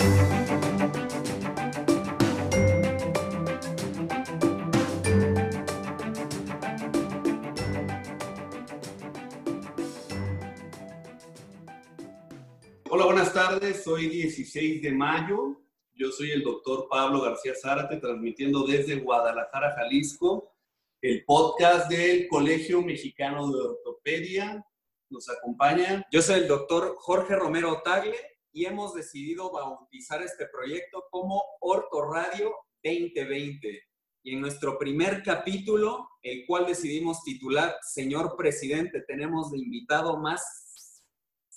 Hola, 0.00 0.08
buenas 13.04 13.34
tardes. 13.34 13.86
Hoy 13.86 14.08
16 14.08 14.80
de 14.80 14.90
mayo. 14.92 15.60
Yo 15.92 16.10
soy 16.12 16.30
el 16.30 16.44
doctor 16.44 16.88
Pablo 16.88 17.20
García 17.20 17.52
Zárate, 17.54 17.98
transmitiendo 17.98 18.66
desde 18.66 18.96
Guadalajara, 18.96 19.74
Jalisco, 19.76 20.54
el 21.02 21.26
podcast 21.26 21.90
del 21.90 22.26
Colegio 22.26 22.80
Mexicano 22.80 23.52
de 23.52 23.60
Ortopedia. 23.60 24.64
Nos 25.10 25.28
acompaña. 25.28 26.06
Yo 26.10 26.22
soy 26.22 26.40
el 26.40 26.48
doctor 26.48 26.94
Jorge 26.96 27.36
Romero 27.36 27.82
Tagle 27.84 28.29
y 28.52 28.64
hemos 28.64 28.94
decidido 28.94 29.52
bautizar 29.52 30.22
este 30.22 30.46
proyecto 30.46 31.04
como 31.10 31.42
Orto 31.60 32.10
Radio 32.10 32.54
2020. 32.82 33.82
Y 34.22 34.34
en 34.34 34.40
nuestro 34.40 34.78
primer 34.78 35.22
capítulo, 35.22 36.08
el 36.22 36.44
cual 36.46 36.66
decidimos 36.66 37.22
titular 37.22 37.76
Señor 37.82 38.36
Presidente, 38.36 39.02
tenemos 39.06 39.50
de 39.50 39.58
invitado 39.58 40.18
más 40.18 41.04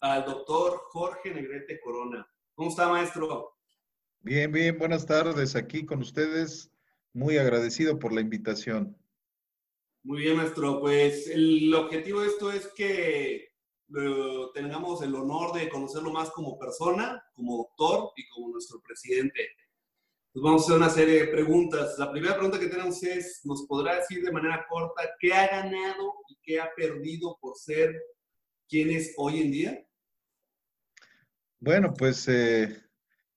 al 0.01 0.25
doctor 0.25 0.81
Jorge 0.89 1.33
Negrete 1.33 1.79
Corona. 1.81 2.27
¿Cómo 2.55 2.69
está, 2.69 2.87
maestro? 2.89 3.57
Bien, 4.19 4.51
bien, 4.51 4.77
buenas 4.77 5.05
tardes 5.05 5.55
aquí 5.55 5.85
con 5.85 5.99
ustedes. 5.99 6.71
Muy 7.13 7.37
agradecido 7.37 7.99
por 7.99 8.13
la 8.13 8.21
invitación. 8.21 8.97
Muy 10.03 10.21
bien, 10.21 10.37
maestro. 10.37 10.79
Pues 10.79 11.27
el 11.27 11.73
objetivo 11.73 12.21
de 12.21 12.27
esto 12.27 12.51
es 12.51 12.67
que 12.75 13.52
tengamos 14.53 15.01
el 15.01 15.15
honor 15.15 15.53
de 15.53 15.69
conocerlo 15.69 16.11
más 16.11 16.31
como 16.31 16.57
persona, 16.57 17.23
como 17.33 17.57
doctor 17.57 18.11
y 18.15 18.27
como 18.29 18.49
nuestro 18.49 18.81
presidente. 18.81 19.49
Pues 20.33 20.43
vamos 20.43 20.63
a 20.63 20.65
hacer 20.65 20.77
una 20.77 20.89
serie 20.89 21.25
de 21.25 21.27
preguntas. 21.27 21.95
La 21.99 22.11
primera 22.11 22.33
pregunta 22.33 22.59
que 22.59 22.67
tenemos 22.67 23.03
es, 23.03 23.41
¿nos 23.43 23.67
podrá 23.67 23.95
decir 23.97 24.23
de 24.23 24.31
manera 24.31 24.65
corta 24.67 25.03
qué 25.19 25.31
ha 25.31 25.47
ganado 25.47 26.15
y 26.27 26.37
qué 26.41 26.59
ha 26.59 26.73
perdido 26.75 27.37
por 27.39 27.55
ser 27.55 27.95
quien 28.67 28.89
es 28.89 29.13
hoy 29.17 29.41
en 29.41 29.51
día? 29.51 29.87
Bueno, 31.59 31.93
pues 31.93 32.27
eh, 32.27 32.75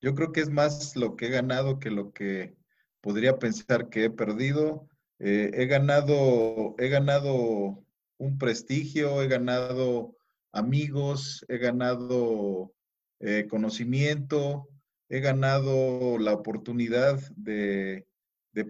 yo 0.01 0.15
creo 0.15 0.33
que 0.33 0.41
es 0.41 0.49
más 0.49 0.97
lo 0.97 1.17
que 1.17 1.27
he 1.27 1.31
ganado 1.31 1.79
que 1.79 1.91
lo 1.91 2.13
que 2.13 2.57
podría 3.03 3.39
pensar 3.39 3.91
que 3.91 4.05
he 4.05 4.11
perdido. 4.11 4.89
Eh, 5.19 5.51
he 5.53 5.67
ganado, 5.67 6.75
he 6.79 6.89
ganado 6.89 7.85
un 8.17 8.39
prestigio, 8.39 9.23
he 9.23 9.29
ganado 9.29 10.16
amigos, 10.57 11.45
he 11.49 11.59
ganado 11.59 12.73
eh, 13.21 13.47
conocimiento, 13.49 14.69
he 15.09 15.21
ganado 15.21 16.19
la 16.19 16.33
oportunidad 16.33 17.21
de, 17.37 18.07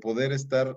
poder 0.02 0.32
estar 0.32 0.76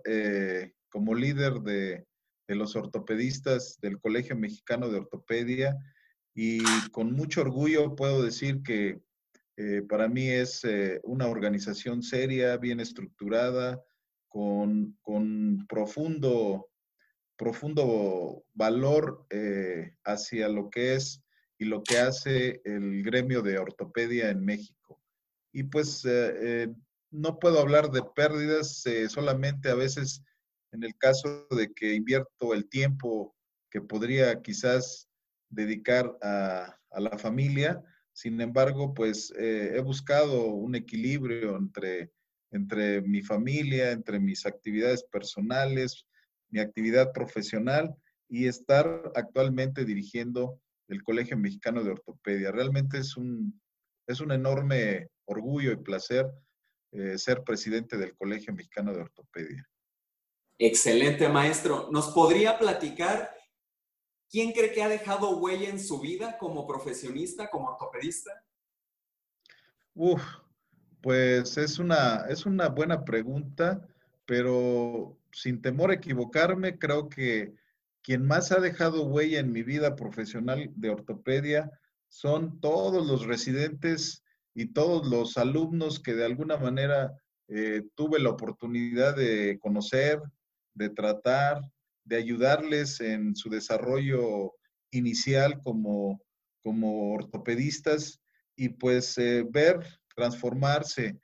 como 0.90 1.16
líder 1.16 1.62
de, 1.62 2.06
de 2.48 2.56
los 2.56 2.76
ortopedistas 2.76 3.80
del 3.82 4.00
Colegio 4.00 4.36
Mexicano 4.36 4.90
de 4.90 5.00
Ortopedia 5.00 5.78
y 6.36 6.60
con 6.92 7.14
mucho 7.14 7.42
orgullo 7.42 7.96
puedo 7.96 8.24
decir 8.24 8.62
que 8.64 9.02
eh, 9.62 9.82
para 9.90 10.08
mí 10.08 10.30
es 10.30 10.64
eh, 10.64 11.02
una 11.04 11.28
organización 11.28 12.02
seria, 12.02 12.56
bien 12.56 12.80
estructurada, 12.80 13.84
con, 14.30 14.98
profundo, 15.68 16.70
profundo 17.40 18.44
valor 18.54 19.26
eh, 19.32 19.96
hacia 20.04 20.48
lo 20.50 20.70
que 20.70 20.94
es 20.94 21.24
y 21.58 21.66
lo 21.66 21.82
que 21.82 21.98
hace 21.98 22.62
el 22.66 23.02
gremio 23.02 23.42
de 23.42 23.58
ortopedia 23.58 24.30
en 24.30 24.46
México. 24.46 25.02
Y 25.52 25.64
pues 25.64 26.06
no 27.10 27.40
puedo 27.40 27.60
hablar 27.60 27.90
de 27.90 28.04
pérdidas, 28.16 28.84
solamente 29.10 29.70
a 29.70 29.76
veces 29.76 30.22
en 30.72 30.84
el 30.84 30.96
caso 30.96 31.48
de 31.50 31.74
que 31.74 31.96
invierto 31.96 32.54
el 32.54 32.70
tiempo 32.70 33.36
que 33.70 33.82
podría 33.82 34.42
quizás 34.42 35.10
dedicar 35.50 36.18
a, 36.22 36.76
la 36.98 37.18
familia. 37.20 37.84
Sin 38.14 38.42
embargo, 38.42 38.94
pues 38.96 39.32
eh, 39.38 39.74
he 39.76 39.80
buscado 39.82 40.48
un 40.48 40.74
equilibrio 40.76 41.56
entre, 41.56 42.12
entre 42.52 43.02
mi 43.02 43.22
familia, 43.22 43.92
entre 43.92 44.20
mis 44.20 44.46
actividades 44.48 45.04
personales, 45.04 46.08
mi 46.50 46.60
actividad 46.60 47.12
profesional 47.12 47.96
y 48.28 48.48
estar 48.48 49.12
actualmente 49.16 49.86
dirigiendo 49.86 50.60
el 50.88 51.04
Colegio 51.04 51.38
Mexicano 51.38 51.84
de 51.84 51.92
Ortopedia. 51.92 52.52
Realmente 52.52 52.98
es 52.98 53.18
un, 53.18 53.60
es 54.08 54.20
un 54.22 54.32
enorme 54.32 55.08
orgullo 55.26 55.72
y 55.72 55.78
placer 55.78 56.28
eh, 56.92 57.18
ser 57.18 57.44
presidente 57.44 57.98
del 57.98 58.16
Colegio 58.16 58.54
Mexicano 58.54 58.94
de 58.94 59.02
Ortopedia. 59.02 59.68
Excelente, 60.58 61.30
maestro. 61.30 61.90
¿Nos 61.92 62.10
podría 62.10 62.58
platicar 62.58 63.32
¿Quién 64.30 64.52
cree 64.52 64.72
que 64.72 64.84
ha 64.84 64.90
dejado 64.90 65.38
huella 65.38 65.70
en 65.70 65.80
su 65.80 66.00
vida 66.00 66.38
como 66.38 66.68
profesionista, 66.68 67.50
como 67.50 67.70
ortopedista? 67.70 68.32
Uf, 69.96 70.22
pues 71.02 71.58
es 71.58 71.80
una, 71.80 72.26
es 72.30 72.46
una 72.46 72.70
buena 72.70 73.04
pregunta, 73.04 73.88
pero 74.26 75.18
sin 75.32 75.62
temor 75.62 75.92
a 75.92 75.96
equivocarme, 75.96 76.78
creo 76.78 77.10
que 77.10 77.54
quien 78.02 78.26
más 78.26 78.52
ha 78.52 78.60
dejado 78.60 79.06
huella 79.06 79.40
en 79.40 79.52
mi 79.52 79.64
vida 79.64 79.96
profesional 79.96 80.72
de 80.76 80.90
ortopedia 80.90 81.70
son 82.08 82.60
todos 82.60 83.06
los 83.06 83.26
residentes 83.26 84.24
y 84.54 84.68
todos 84.68 85.08
los 85.08 85.38
alumnos 85.38 86.00
que 86.00 86.14
de 86.14 86.26
alguna 86.26 86.58
manera 86.58 87.14
eh, 87.48 87.84
tuve 87.96 88.20
la 88.20 88.30
oportunidad 88.30 89.16
de 89.16 89.60
conocer, 89.60 90.22
de 90.74 90.90
tratar, 90.90 91.62
de 92.04 92.16
ayudarles 92.16 93.00
en 93.02 93.36
su 93.36 93.50
desarrollo 93.50 94.54
inicial 94.92 95.62
como, 95.62 96.20
como 96.64 97.14
ortopedistas 97.14 98.20
y 98.56 98.70
pues 98.70 99.18
eh, 99.18 99.46
ver 99.50 99.80
transformarse 100.16 101.20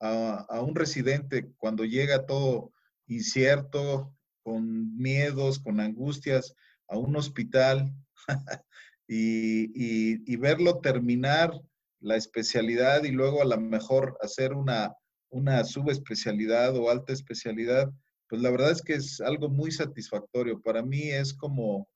a, 0.00 0.60
un 0.60 0.74
residente 0.74 1.50
cuando 1.56 1.84
llega 1.84 2.26
todo 2.26 2.72
incierto, 3.06 4.14
con 4.42 4.96
miedos, 4.96 5.58
con 5.58 5.80
angustias, 5.80 6.54
a 6.88 6.96
un 6.98 7.16
hospital 7.16 7.92
y, 9.08 10.32
y, 10.32 10.36
verlo 10.36 10.80
terminar 10.80 11.52
la 12.00 12.16
especialidad 12.16 13.04
y 13.04 13.10
luego 13.10 13.42
a 13.42 13.44
lo 13.44 13.60
mejor 13.60 14.16
hacer 14.20 14.52
una, 14.52 14.94
una 15.30 15.64
subespecialidad 15.64 16.76
o 16.76 16.90
alta 16.90 17.12
especialidad, 17.12 17.92
pues 18.28 18.42
la 18.42 18.50
verdad 18.50 18.70
es 18.70 18.82
que 18.82 18.94
es 18.94 19.20
algo 19.20 19.48
muy 19.48 19.70
satisfactorio. 19.70 20.60
Para 20.60 20.82
mí 20.82 21.10
es 21.10 21.34
como, 21.34 21.88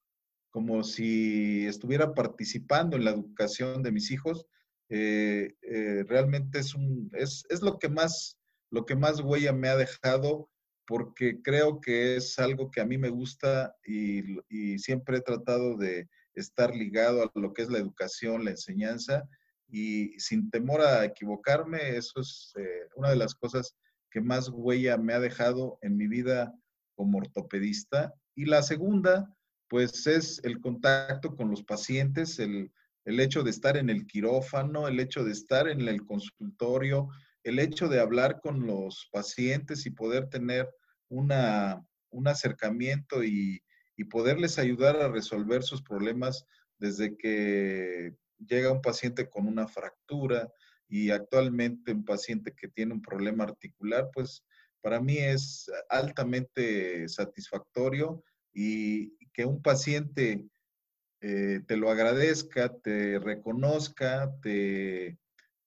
como 0.51 0.83
si 0.83 1.67
estuviera 1.67 2.15
participando 2.15 2.97
en 2.97 3.05
la 3.05 3.13
educación 3.13 3.83
de 3.83 3.93
mis 3.93 4.11
hijos. 4.11 4.47
Eh, 4.89 5.55
eh, 5.63 6.05
realmente 6.09 6.59
es, 6.59 6.75
un, 6.75 7.11
es, 7.15 7.45
es, 7.49 7.63
lo, 7.63 7.79
que 7.79 7.89
más, 7.89 8.39
lo 8.71 8.85
que 8.85 8.97
más 8.97 9.21
huella 9.21 9.53
me 9.53 9.69
ha 9.69 9.77
dejado 9.77 10.51
porque 10.91 11.41
creo 11.41 11.81
que 11.81 12.17
es 12.17 12.37
algo 12.41 12.69
que 12.69 12.81
a 12.81 12.85
mí 12.85 12.99
me 12.99 13.11
gusta 13.11 13.77
y, 13.87 14.41
y 14.49 14.77
siempre 14.81 15.19
he 15.19 15.21
tratado 15.21 15.77
de 15.77 16.09
estar 16.35 16.75
ligado 16.75 17.23
a 17.23 17.31
lo 17.39 17.53
que 17.53 17.63
es 17.63 17.69
la 17.69 17.79
educación, 17.79 18.45
la 18.45 18.51
enseñanza 18.51 19.23
y 19.69 20.19
sin 20.19 20.51
temor 20.51 20.81
a 20.81 21.05
equivocarme, 21.05 21.97
eso 21.97 22.21
es 22.21 22.53
eh, 22.57 22.89
una 22.97 23.11
de 23.11 23.17
las 23.17 23.37
cosas 23.37 23.77
que 24.11 24.21
más 24.21 24.49
huella 24.49 24.97
me 24.97 25.13
ha 25.13 25.21
dejado 25.21 25.79
en 25.83 25.97
mi 25.97 26.09
vida 26.09 26.53
como 26.97 27.19
ortopedista. 27.19 28.13
Y 28.35 28.47
la 28.47 28.63
segunda, 28.63 29.33
pues 29.69 30.09
es 30.09 30.41
el 30.43 30.61
contacto 30.61 31.37
con 31.37 31.51
los 31.51 31.63
pacientes, 31.63 32.41
el, 32.41 32.73
hecho 33.05 33.45
de 33.45 33.51
estar 33.51 33.77
en 33.77 33.91
el 33.91 34.07
quirófano, 34.07 34.89
el 34.89 34.99
hecho 34.99 35.23
de 35.23 35.33
estar 35.33 35.69
en 35.69 35.81
el 35.83 36.05
consultorio, 36.05 37.09
el 37.45 37.59
hecho 37.59 37.89
de 37.89 38.01
hablar 38.01 38.41
con 38.41 38.67
los 38.67 39.09
pacientes 39.13 39.87
y 39.87 39.91
poder 39.91 40.29
tener 40.29 40.69
un 41.11 42.27
acercamiento 42.27 43.23
y, 43.23 43.63
y 43.97 44.05
poderles 44.05 44.59
ayudar 44.59 44.97
a 44.97 45.09
resolver 45.09 45.63
sus 45.63 45.83
problemas 45.83 46.47
desde 46.79 47.17
que 47.17 48.15
llega 48.39 48.73
un 48.73 48.81
paciente 48.81 49.29
con 49.29 49.47
una 49.47 49.69
fractura, 49.69 50.51
y 50.91 51.11
actualmente 51.13 51.93
un 51.93 52.05
paciente 52.05 52.53
que 52.53 52.69
tiene 52.69 52.93
un 52.93 53.01
problema 53.01 53.45
articular, 53.45 54.11
pues 54.13 54.45
para 54.83 55.01
mí 55.01 55.19
es 55.19 55.71
altamente 55.89 57.09
satisfactorio 57.09 58.25
y 58.53 59.17
que 59.33 59.45
un 59.45 59.63
paciente 59.63 60.45
eh, 61.21 61.61
te 61.67 61.77
lo 61.77 61.91
agradezca, 61.91 62.77
te 62.81 63.21
reconozca, 63.21 64.35
te, 64.43 65.17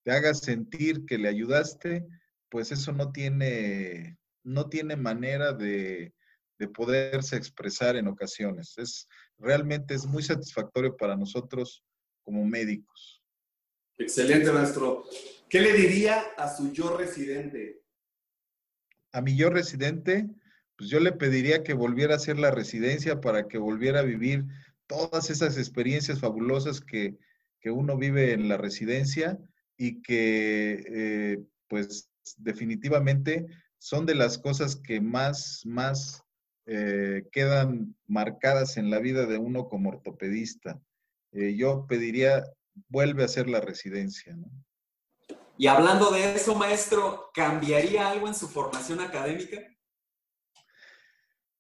te, 0.04 0.12
haga 0.12 0.34
sentir 0.34 1.06
que 1.06 1.18
le 1.18 1.30
ayudaste, 1.30 2.06
pues 2.50 2.74
eso 2.74 2.92
no 2.92 3.14
tiene, 3.14 4.18
no 4.44 4.70
tiene 4.70 4.96
manera 4.96 5.54
de, 5.54 6.14
de 6.60 6.68
poderse 6.68 7.36
expresar 7.36 7.96
en 7.96 8.08
ocasiones. 8.08 8.78
Es, 8.78 9.08
realmente 9.38 9.94
es 9.94 10.06
muy 10.06 10.24
satisfactorio 10.24 10.96
para 10.96 11.16
nosotros 11.16 11.84
como 12.24 12.46
médicos. 12.46 13.22
Excelente, 13.98 14.52
maestro. 14.52 15.04
¿Qué 15.50 15.62
le 15.62 15.74
diría 15.74 16.20
a 16.38 16.54
su 16.54 16.72
yo 16.72 16.98
residente? 16.98 17.82
A 19.12 19.22
mi 19.22 19.36
yo 19.36 19.50
residente, 19.50 20.28
pues 20.76 20.90
yo 20.90 21.00
le 21.00 21.12
pediría 21.12 21.64
que 21.64 21.74
volviera 21.74 22.14
a 22.14 22.18
hacer 22.18 22.40
la 22.40 22.50
residencia 22.50 23.22
para 23.22 23.48
que 23.48 23.58
volviera 23.58 24.00
a 24.00 24.04
vivir 24.04 24.46
todas 24.88 25.30
esas 25.30 25.58
experiencias 25.58 26.20
fabulosas 26.20 26.82
que, 26.82 27.18
uno 27.66 27.96
vive 27.96 28.34
en 28.34 28.50
la 28.50 28.58
residencia 28.58 29.40
y 29.78 30.02
que 30.02 30.84
eh, 30.86 31.40
pues 31.70 32.10
definitivamente 32.36 33.46
son 33.84 34.06
de 34.06 34.16
las 34.16 34.38
cosas 34.38 34.78
que 34.78 35.02
más, 35.02 35.62
más 35.66 36.24
eh, 36.68 37.24
quedan 37.34 37.98
marcadas 38.08 38.78
en 38.78 38.90
la 38.90 39.00
vida 39.00 39.26
de 39.26 39.38
uno 39.38 39.68
como 39.68 39.90
ortopedista. 39.90 40.82
Eh, 41.34 41.56
yo 41.58 41.86
pediría, 41.86 42.46
vuelve 42.88 43.24
a 43.24 43.26
hacer 43.26 43.50
la 43.50 43.60
residencia. 43.60 44.38
Y 45.58 45.68
hablando 45.68 46.12
de 46.12 46.34
eso, 46.34 46.56
maestro, 46.56 47.30
¿cambiaría 47.34 48.10
algo 48.10 48.30
en 48.30 48.36
su 48.36 48.48
formación 48.48 49.02
académica? 49.02 49.60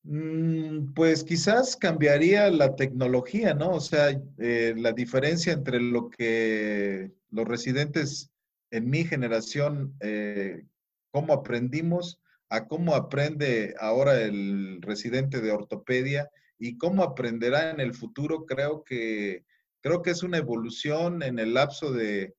Mm, 0.03 0.93
pues 0.93 1.25
quizás 1.25 1.75
cambiaría 1.75 2.49
la 2.51 2.77
tecnología, 2.77 3.53
¿no? 3.53 3.71
O 3.71 3.81
sea, 3.81 4.17
eh, 4.37 4.73
la 4.77 4.93
diferencia 4.93 5.51
entre 5.51 5.81
lo 5.81 6.09
que 6.09 7.11
los 7.31 7.45
residentes 7.45 8.31
en 8.71 8.89
mi 8.89 9.03
generación, 9.03 9.93
eh, 9.99 10.63
cómo 11.13 11.31
aprendimos, 11.31 12.19
a 12.49 12.67
cómo 12.67 12.95
aprende 12.95 13.75
ahora 13.79 14.19
el 14.21 14.81
residente 14.81 15.41
de 15.41 15.51
ortopedia 15.51 16.29
y 16.57 16.77
cómo 16.77 17.03
aprenderá 17.03 17.69
en 17.69 17.79
el 17.79 17.93
futuro, 17.93 18.45
creo 18.45 18.83
que, 18.83 19.45
creo 19.81 20.01
que 20.01 20.09
es 20.09 20.23
una 20.23 20.39
evolución 20.39 21.21
en 21.21 21.37
el 21.37 21.53
lapso 21.53 21.91
de 21.91 22.35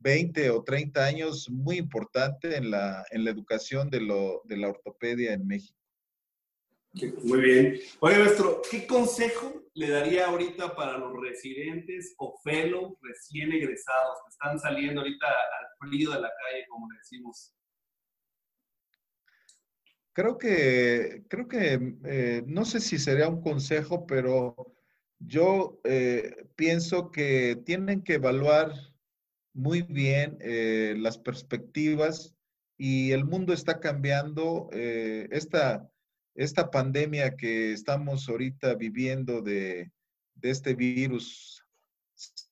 20 0.00 0.50
o 0.50 0.64
30 0.64 1.04
años 1.04 1.48
muy 1.48 1.76
importante 1.76 2.56
en 2.56 2.72
la, 2.72 3.04
en 3.10 3.24
la 3.24 3.30
educación 3.30 3.88
de, 3.88 4.00
lo, 4.00 4.42
de 4.44 4.56
la 4.56 4.68
ortopedia 4.68 5.32
en 5.32 5.46
México. 5.46 5.78
Muy 7.22 7.40
bien. 7.40 7.80
Oye, 8.00 8.18
maestro, 8.18 8.62
¿qué 8.68 8.84
consejo 8.84 9.62
le 9.74 9.90
daría 9.90 10.26
ahorita 10.26 10.74
para 10.74 10.98
los 10.98 11.12
residentes 11.20 12.14
o 12.18 12.36
fellows 12.42 12.94
recién 13.00 13.52
egresados 13.52 14.18
que 14.24 14.30
están 14.30 14.58
saliendo 14.58 15.02
ahorita 15.02 15.26
al 15.26 15.88
frío 15.88 16.10
de 16.10 16.20
la 16.20 16.30
calle, 16.30 16.66
como 16.68 16.90
le 16.90 16.98
decimos? 16.98 17.54
Creo 20.18 20.36
que, 20.36 21.22
creo 21.28 21.46
que, 21.46 21.94
eh, 22.04 22.42
no 22.44 22.64
sé 22.64 22.80
si 22.80 22.98
sería 22.98 23.28
un 23.28 23.40
consejo, 23.40 24.04
pero 24.04 24.74
yo 25.20 25.80
eh, 25.84 26.48
pienso 26.56 27.12
que 27.12 27.54
tienen 27.64 28.02
que 28.02 28.14
evaluar 28.14 28.72
muy 29.54 29.82
bien 29.82 30.36
eh, 30.40 30.96
las 30.98 31.18
perspectivas 31.18 32.34
y 32.76 33.12
el 33.12 33.26
mundo 33.26 33.52
está 33.52 33.78
cambiando. 33.78 34.68
esta 34.72 35.88
esta 36.34 36.68
pandemia 36.68 37.36
que 37.36 37.72
estamos 37.72 38.28
ahorita 38.28 38.74
viviendo 38.74 39.40
de, 39.40 39.92
este 40.42 40.74
virus 40.74 41.64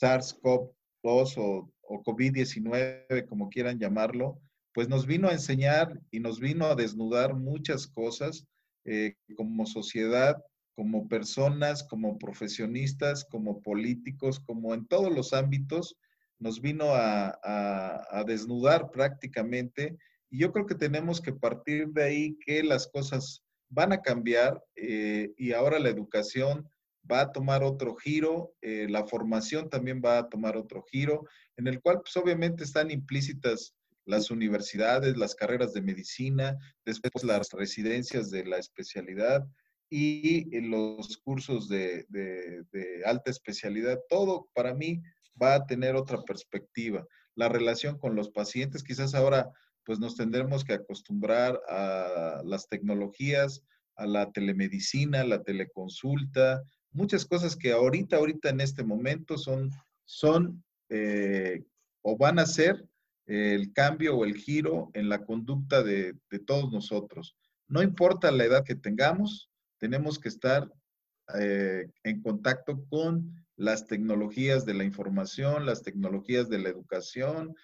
SARS-CoV-2 0.00 1.34
o, 1.36 1.72
COVID-19, 1.82 3.26
como 3.26 3.48
quieran 3.48 3.80
llamarlo, 3.80 4.40
pues 4.76 4.90
nos 4.90 5.06
vino 5.06 5.28
a 5.28 5.32
enseñar 5.32 5.98
y 6.10 6.20
nos 6.20 6.38
vino 6.38 6.66
a 6.66 6.74
desnudar 6.74 7.34
muchas 7.34 7.86
cosas 7.86 8.46
eh, 8.84 9.14
como 9.34 9.64
sociedad, 9.64 10.36
como 10.74 11.08
personas, 11.08 11.82
como 11.82 12.18
profesionistas, 12.18 13.24
como 13.24 13.62
políticos, 13.62 14.38
como 14.38 14.74
en 14.74 14.86
todos 14.86 15.10
los 15.10 15.32
ámbitos, 15.32 15.96
nos 16.38 16.60
vino 16.60 16.88
a, 16.90 18.22
desnudar 18.26 18.90
prácticamente. 18.90 19.96
Y 20.28 20.40
yo 20.40 20.52
creo 20.52 20.66
que 20.66 20.74
tenemos 20.74 21.22
que 21.22 21.32
partir 21.32 21.88
de 21.88 22.04
ahí 22.04 22.38
que 22.44 22.62
las 22.62 22.86
cosas 22.86 23.42
van 23.70 23.94
a 23.94 24.02
cambiar 24.02 24.62
eh, 24.74 25.32
y 25.38 25.52
ahora 25.52 25.78
la 25.78 25.88
educación 25.88 26.68
va 27.10 27.22
a 27.22 27.32
tomar 27.32 27.62
otro 27.62 27.96
giro, 27.96 28.52
eh, 28.60 28.86
la 28.90 29.06
formación 29.06 29.70
también 29.70 30.02
va 30.04 30.18
a 30.18 30.28
tomar 30.28 30.54
otro 30.54 30.84
giro, 30.92 31.24
en 31.56 31.66
el 31.66 31.80
cual 31.80 32.02
pues 32.02 32.14
obviamente 32.18 32.62
están 32.62 32.90
implícitas 32.90 33.72
las 34.06 34.30
universidades, 34.30 35.16
las 35.16 35.34
carreras 35.34 35.74
de 35.74 35.82
medicina, 35.82 36.56
después 36.84 37.22
las 37.24 37.50
residencias 37.52 38.30
de 38.30 38.46
la 38.46 38.56
especialidad 38.56 39.46
y 39.90 40.60
los 40.62 41.18
cursos 41.18 41.68
de, 41.68 42.06
de 42.08 43.02
alta 43.04 43.30
especialidad. 43.30 44.00
Todo 44.08 44.48
para 44.54 44.74
mí 44.74 45.02
va 45.40 45.54
a 45.54 45.66
tener 45.66 45.94
otra 45.94 46.22
perspectiva. 46.22 47.06
La 47.34 47.48
relación 47.48 47.98
con 47.98 48.14
los 48.14 48.30
pacientes, 48.30 48.82
quizás 48.82 49.14
ahora 49.14 49.50
pues 49.84 50.00
nos 50.00 50.16
tendremos 50.16 50.64
que 50.64 50.74
acostumbrar 50.74 51.60
a 51.68 52.42
las 52.44 52.68
tecnologías, 52.68 53.62
a 53.94 54.06
la 54.06 54.32
telemedicina, 54.32 55.24
la 55.24 55.42
teleconsulta, 55.42 56.62
muchas 56.90 57.24
cosas 57.24 57.56
que 57.56 57.72
ahorita, 57.72 58.16
ahorita 58.16 58.48
en 58.48 58.60
este 58.60 58.82
momento 58.82 59.38
son, 59.38 59.70
son 60.04 60.64
eh, 60.88 61.62
o 62.02 62.16
van 62.16 62.38
a 62.38 62.46
ser 62.46 62.84
el 63.26 63.72
cambio 63.72 64.16
o 64.16 64.24
el 64.24 64.36
giro 64.36 64.90
en 64.94 65.08
la 65.08 65.24
conducta 65.24 65.82
de, 65.82 66.16
todos 66.46 66.72
nosotros. 66.72 67.36
No 67.68 67.82
importa 67.82 68.30
la 68.30 68.44
edad 68.44 68.64
que 68.64 68.76
tengamos, 68.76 69.50
tenemos 69.78 70.18
que 70.18 70.28
estar 70.28 70.72
eh, 71.38 71.90
en 72.04 72.22
contacto 72.22 72.84
con 72.88 73.44
las 73.56 73.86
tecnologías 73.86 74.64
de 74.64 74.74
la 74.74 74.84
información, 74.84 75.66
las 75.66 75.82
tecnologías 75.82 76.48
de 76.48 76.58
la 76.58 76.68
educación, 76.68 77.54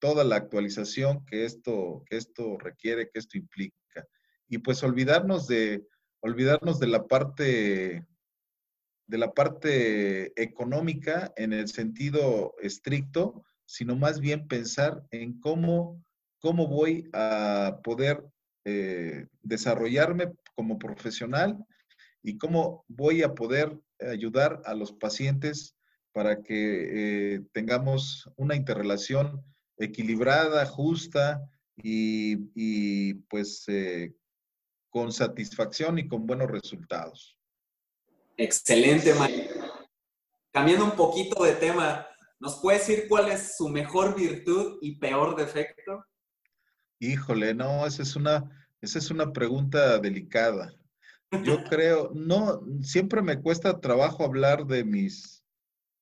toda 0.00 0.24
la 0.24 0.36
actualización 0.36 1.24
que 1.26 1.44
esto, 1.44 2.02
que 2.10 2.16
esto 2.16 2.58
requiere, 2.58 3.08
que 3.10 3.20
esto 3.20 3.38
implica. 3.38 3.76
Y 4.48 4.58
pues 4.58 4.82
olvidarnos 4.82 5.46
de, 5.46 5.86
olvidarnos 6.20 6.80
de 6.80 6.86
la 6.88 7.06
parte 7.06 8.06
de 9.06 9.18
la 9.18 9.34
parte 9.34 10.40
económica 10.42 11.34
en 11.36 11.52
el 11.52 11.68
sentido 11.68 12.54
estricto, 12.62 13.44
sino 13.72 13.96
más 13.96 14.20
bien 14.20 14.46
pensar 14.48 15.02
en 15.12 15.40
cómo, 15.40 16.04
cómo 16.40 16.68
voy 16.68 17.08
a 17.14 17.80
poder 17.82 18.22
eh, 18.66 19.28
desarrollarme 19.40 20.30
como 20.54 20.78
profesional 20.78 21.56
y 22.22 22.36
cómo 22.36 22.84
voy 22.86 23.22
a 23.22 23.34
poder 23.34 23.80
ayudar 23.98 24.60
a 24.66 24.74
los 24.74 24.92
pacientes 24.92 25.74
para 26.12 26.42
que 26.42 27.36
eh, 27.36 27.40
tengamos 27.52 28.28
una 28.36 28.56
interrelación 28.56 29.42
equilibrada, 29.78 30.66
justa 30.66 31.40
y, 31.74 33.14
pues 33.30 33.64
eh, 33.68 34.12
con 34.90 35.14
satisfacción 35.14 35.98
y 35.98 36.08
con 36.08 36.26
buenos 36.26 36.50
resultados. 36.50 37.38
Excelente, 38.36 39.14
Mario. 39.14 39.44
Cambiando 40.52 40.84
un 40.84 40.94
poquito 40.94 41.42
de 41.44 41.54
tema, 41.54 42.06
¿nos 42.42 42.60
puede 42.60 42.78
decir 42.78 43.06
cuál 43.08 43.30
es 43.30 43.56
su 43.56 43.68
mejor 43.68 44.16
virtud 44.16 44.78
y 44.82 44.96
peor 44.96 45.36
defecto? 45.36 46.04
Híjole, 46.98 47.54
no, 47.54 47.86
esa 47.86 48.02
es 48.02 48.16
una, 48.16 48.66
esa 48.80 48.98
es 48.98 49.12
una 49.12 49.32
pregunta 49.32 49.98
delicada. 50.00 50.74
Yo 51.44 51.62
creo, 51.70 52.10
no, 52.14 52.60
siempre 52.82 53.22
me 53.22 53.40
cuesta 53.40 53.80
trabajo 53.80 54.24
hablar 54.24 54.66
de 54.66 54.82
mis, 54.82 55.44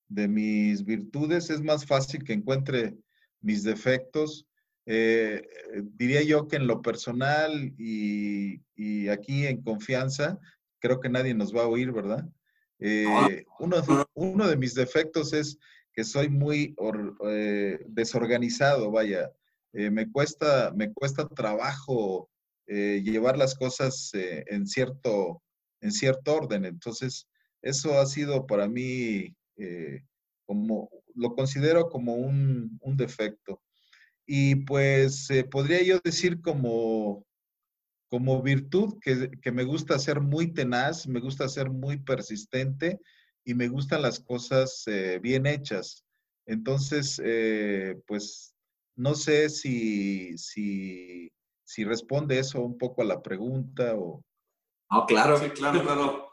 de 0.08 0.28
mis 0.28 0.82
virtudes. 0.82 1.50
Es 1.50 1.60
más 1.60 1.84
fácil 1.84 2.24
que 2.24 2.32
encuentre 2.32 2.96
mis 3.42 3.62
defectos. 3.62 4.46
Eh, 4.86 5.46
diría 5.92 6.22
yo 6.22 6.48
que 6.48 6.56
en 6.56 6.66
lo 6.66 6.80
personal 6.80 7.74
y, 7.76 8.62
aquí 9.10 9.46
en 9.46 9.60
confianza, 9.60 10.38
creo 10.78 11.00
que 11.00 11.10
nadie 11.10 11.34
nos 11.34 11.54
va 11.54 11.64
a 11.64 11.68
oír, 11.68 11.92
¿verdad? 11.92 12.26
Eh, 12.78 13.44
uno, 13.58 13.76
uno, 14.14 14.48
de 14.48 14.56
mis 14.56 14.74
defectos 14.74 15.34
es 15.34 15.58
que 16.00 16.04
soy 16.04 16.30
muy 16.30 16.74
eh, 17.26 17.78
desorganizado, 17.88 18.90
vaya. 18.90 19.30
me, 19.72 20.10
cuesta, 20.10 20.72
me 20.74 20.90
cuesta 20.94 21.28
trabajo 21.28 22.30
llevar 22.66 23.36
las 23.36 23.54
cosas 23.54 24.10
en, 24.14 24.66
cierto, 24.66 25.42
en 25.82 25.92
cierto 25.92 26.36
orden. 26.36 26.64
Entonces, 26.64 27.26
eso 27.60 27.98
ha 27.98 28.06
sido 28.06 28.46
para 28.46 28.66
mí 28.66 29.34
como 30.46 30.88
lo 31.14 31.34
considero 31.34 31.88
como 31.90 32.14
un, 32.14 32.78
defecto. 32.96 33.62
Y 34.26 34.56
pues 34.56 35.30
eh, 35.30 35.44
podría 35.44 35.82
yo 35.82 36.00
decir 36.02 36.40
como, 36.40 37.26
como 38.08 38.42
virtud 38.42 38.98
que, 39.00 39.52
me 39.52 39.64
gusta 39.64 39.98
ser 39.98 40.20
muy 40.20 40.52
tenaz, 40.52 41.06
me 41.06 41.20
gusta 41.20 41.48
ser 41.48 41.70
muy 41.70 41.98
persistente 41.98 43.00
y 43.44 43.54
me 43.54 43.68
gustan 43.68 44.02
las 44.02 44.20
cosas 44.20 44.84
eh, 44.86 45.18
bien 45.22 45.46
hechas. 45.46 46.04
Entonces, 46.46 47.20
eh, 47.24 48.00
pues 48.06 48.54
no 48.96 49.14
sé 49.14 49.48
si, 49.48 50.36
si, 50.36 51.30
si, 51.64 51.84
responde 51.84 52.38
eso 52.38 52.60
un 52.62 52.76
poco 52.76 53.02
a 53.02 53.04
la 53.04 53.22
pregunta 53.22 53.94
o... 53.96 54.22
Ah, 54.88 55.04
claro. 55.06 55.38
Sí, 55.38 55.50
claro, 55.50 55.82
claro. 55.82 56.30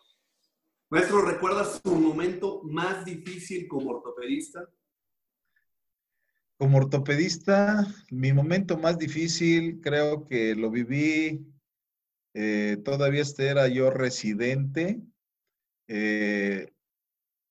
Maestro, 0.90 1.22
¿recuerdas 1.22 1.82
su 1.84 1.96
momento 1.96 2.62
más 2.64 3.04
difícil 3.04 3.68
como 3.68 3.92
ortopedista? 3.92 4.68
Como 6.58 6.78
ortopedista, 6.78 7.86
mi 8.10 8.34
momento 8.34 8.78
más 8.78 8.98
difícil 8.98 9.80
creo 9.82 10.26
que 10.26 10.56
lo 10.56 10.72
viví, 10.72 11.46
eh, 12.34 12.78
todavía 12.84 13.22
este 13.22 13.48
era 13.48 13.68
yo 13.68 13.90
residente, 13.90 15.02
eh, 15.88 16.72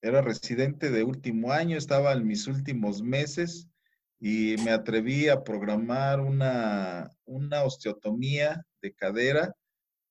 era 0.03 0.23
residente 0.23 0.91
de 0.91 1.05
último 1.05 1.53
año, 1.53 1.77
estaba 1.77 2.13
en 2.13 2.27
mis 2.27 2.47
últimos 2.47 3.03
meses 3.03 3.69
y 4.21 4.57
me 4.65 4.71
atreví 4.71 5.29
a 5.29 5.43
programar 5.43 6.21
una, 6.21 7.11
una 7.25 7.65
osteotomía 7.65 8.65
de 8.83 8.93
cadera 8.95 9.55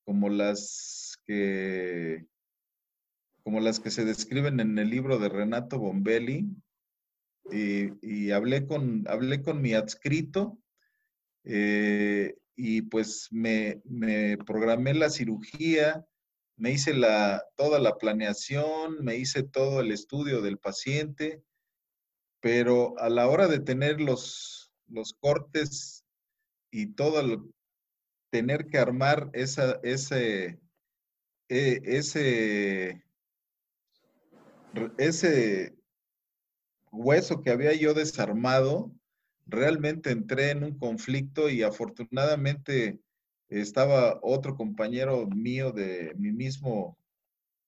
como 0.04 0.30
las 0.30 1.18
que 1.26 2.26
como 3.44 3.60
las 3.60 3.80
que 3.80 3.92
se 3.92 4.06
describen 4.06 4.60
en 4.60 4.78
el 4.80 4.90
libro 4.90 5.20
de 5.20 5.30
Renato 5.30 5.78
Bombelli, 5.78 6.50
y, 7.52 8.32
hablé, 8.32 8.66
con, 8.66 9.04
hablé 9.08 9.42
con 9.42 9.62
mi 9.62 9.74
adscrito 9.74 10.58
eh, 11.44 12.36
y 12.56 12.82
pues 12.84 13.28
me, 13.32 13.82
me, 13.86 14.38
programé 14.38 14.94
la 14.94 15.10
cirugía, 15.10 16.06
me 16.58 16.72
hice 16.72 16.94
la, 16.94 17.44
toda 17.56 17.80
la 17.80 17.98
planeación, 17.98 19.04
me 19.04 19.16
hice 19.18 19.44
todo 19.44 19.82
el 19.82 19.92
estudio 19.92 20.42
del 20.42 20.58
paciente, 20.58 21.44
pero 22.40 22.98
a 23.00 23.10
la 23.10 23.28
hora 23.28 23.48
de 23.48 23.60
tener 23.60 24.00
los, 24.00 24.72
los 24.88 25.14
cortes 25.14 26.06
y 26.72 26.94
todo 26.94 27.50
tener 28.30 28.68
que 28.68 28.78
armar 28.78 29.30
ese, 29.34 29.80
e, 29.84 30.60
ese 31.50 33.06
ese 34.98 35.76
hueso 36.92 37.42
que 37.42 37.52
había 37.52 37.74
yo 37.74 37.94
desarmado, 37.94 38.92
realmente 39.46 40.12
entré 40.12 40.52
en 40.52 40.64
un 40.64 40.78
conflicto 40.78 41.50
y 41.50 41.64
afortunadamente 41.64 43.00
estaba 43.50 44.20
otro 44.22 44.56
compañero 44.56 45.28
mío 45.28 45.72
de 45.72 46.14
mi 46.18 46.32
mismo, 46.32 46.98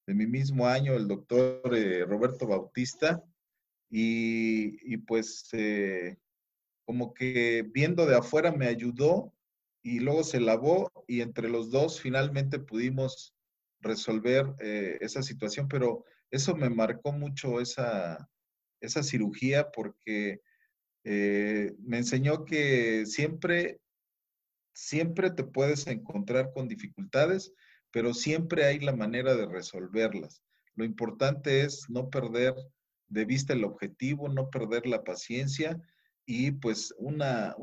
de 0.08 0.14
mi 0.14 0.26
mismo 0.26 0.68
año, 0.68 0.94
el 0.94 1.08
doctor 1.08 1.62
eh, 1.76 2.06
Roberto 2.06 2.48
Bautista, 2.48 3.24
y, 3.90 4.98
pues 4.98 5.48
eh, 5.54 6.18
como 6.86 7.14
que 7.14 7.66
viendo 7.74 8.06
de 8.06 8.18
afuera 8.18 8.52
me 8.52 8.68
ayudó 8.68 9.34
y 9.82 10.00
luego 10.00 10.26
se 10.26 10.42
lavó 10.42 10.92
y 11.08 11.22
entre 11.22 11.48
los 11.48 11.72
dos 11.72 12.02
finalmente 12.02 12.60
pudimos 12.60 13.34
resolver 13.80 14.54
eh, 14.60 14.98
esa 15.00 15.24
situación, 15.24 15.70
pero 15.70 16.04
eso 16.32 16.54
me 16.54 16.70
marcó 16.70 17.14
mucho 17.14 17.62
esa, 17.62 18.30
esa 18.82 19.04
cirugía 19.04 19.72
porque 19.72 20.42
me 21.06 22.00
enseñó 22.00 22.44
que 22.44 23.06
siempre, 23.06 23.80
siempre 24.78 25.32
te 25.32 25.44
puedes 25.44 25.88
encontrar 25.88 26.52
con 26.54 26.68
dificultades, 26.68 27.52
pero 27.90 28.14
siempre 28.14 28.66
hay 28.66 28.80
la 28.80 28.96
manera 28.96 29.34
de 29.36 29.48
resolverlas. 29.48 30.44
Lo 30.76 30.86
importante 30.86 31.62
es 31.62 31.90
no 31.90 32.12
perder 32.12 32.54
de 33.08 33.26
vista 33.26 33.54
el 33.54 33.64
objetivo, 33.64 34.30
no 34.30 34.52
perder 34.52 34.86
la 34.86 35.04
paciencia 35.04 35.82
y 36.28 36.52
pues 36.52 36.94
una, 37.00 37.56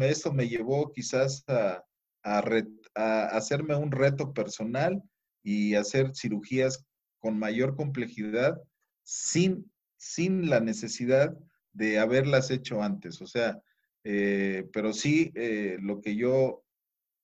esto 0.00 0.32
me 0.32 0.48
llevó 0.48 0.90
quizás 0.90 1.44
a, 1.46 1.84
a 2.24 3.24
hacerme 3.26 3.76
un 3.76 3.92
reto 3.92 4.34
personal 4.34 5.00
y 5.44 5.76
hacer 5.76 6.16
cirugías 6.16 6.84
con 7.20 7.38
mayor 7.38 7.76
complejidad 7.76 8.60
sin, 9.04 9.70
sin 9.98 10.50
la 10.50 10.58
necesidad 10.58 11.36
de 11.72 12.00
haberlas 12.00 12.50
hecho 12.50 12.82
antes. 12.82 13.22
O 13.22 13.26
sea, 13.28 13.62
eh, 14.08 14.68
pero 14.72 14.92
sí 14.92 15.32
eh, 15.34 15.78
lo 15.80 16.00
que 16.00 16.14
yo 16.14 16.62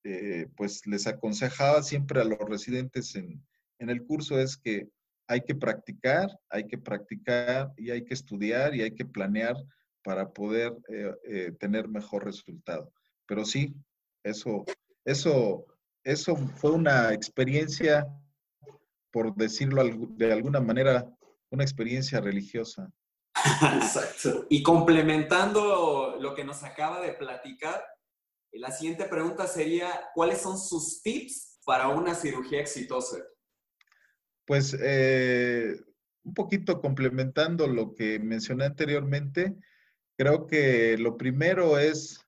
eh, 0.03 0.49
pues 0.57 0.85
les 0.87 1.07
aconsejaba 1.07 1.81
siempre 1.85 2.21
a 2.21 2.25
los 2.25 2.41
residentes 2.41 3.15
en, 3.15 3.41
en, 3.79 3.89
el 3.89 4.05
curso 4.05 4.41
es 4.41 4.57
que 4.57 4.89
hay 5.29 5.43
que 5.43 5.55
practicar, 5.55 6.29
hay 6.51 6.67
que 6.67 6.79
practicar 6.79 7.73
y 7.77 7.91
hay 7.91 8.05
que 8.05 8.15
estudiar 8.15 8.75
y 8.75 8.83
hay 8.83 8.95
que 8.97 9.05
planear 9.05 9.55
para 10.03 10.29
poder 10.33 10.77
tener 11.61 11.87
mejor 11.87 12.25
resultado. 12.25 12.93
Pero 13.27 13.45
sí, 13.45 13.73
eso, 14.25 14.65
eso, 15.05 15.65
eso 16.03 16.37
fue 16.37 16.73
una 16.73 17.13
experiencia 17.15 18.05
por 19.13 19.37
decirlo 19.37 19.85
de 19.85 20.33
alguna 20.33 20.61
manera, 20.61 21.09
una 21.51 21.63
experiencia 21.63 22.21
religiosa. 22.21 22.91
Exacto. 23.75 24.47
Y 24.49 24.63
complementando 24.63 26.17
lo 26.21 26.35
que 26.35 26.45
nos 26.45 26.63
acaba 26.63 27.01
de 27.01 27.13
platicar, 27.13 27.85
la 28.53 28.71
siguiente 28.71 29.05
pregunta 29.05 29.47
sería, 29.47 29.89
¿cuáles 30.15 30.41
son 30.41 30.59
sus 30.59 31.03
tips 31.03 31.61
para 31.65 31.89
una 31.89 32.15
cirugía 32.15 32.61
exitosa? 32.61 33.19
Pues 34.45 34.77
eh, 34.81 35.77
un 36.25 36.35
poquito 36.35 36.81
complementando 36.81 37.67
lo 37.67 37.95
que 37.95 38.19
mencioné 38.19 38.67
anteriormente, 38.67 39.57
creo 40.19 40.47
que 40.47 40.99
lo 40.99 41.17
primero 41.17 41.79
es 41.79 42.21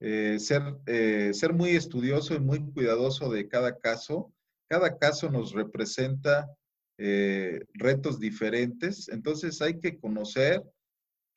eh, 0.00 0.38
ser, 0.38 0.62
eh, 0.86 1.30
ser 1.34 1.52
muy 1.52 1.70
estudioso 1.70 2.34
y 2.34 2.40
muy 2.40 2.70
cuidadoso 2.72 3.30
de 3.30 3.48
cada 3.48 3.78
caso 3.78 4.32
cada 4.68 4.98
caso 4.98 5.30
nos 5.30 5.52
representa 5.52 6.54
eh, 6.98 7.60
retos 7.74 8.18
diferentes, 8.18 9.08
entonces 9.08 9.62
hay 9.62 9.78
que 9.78 9.98
conocer 9.98 10.62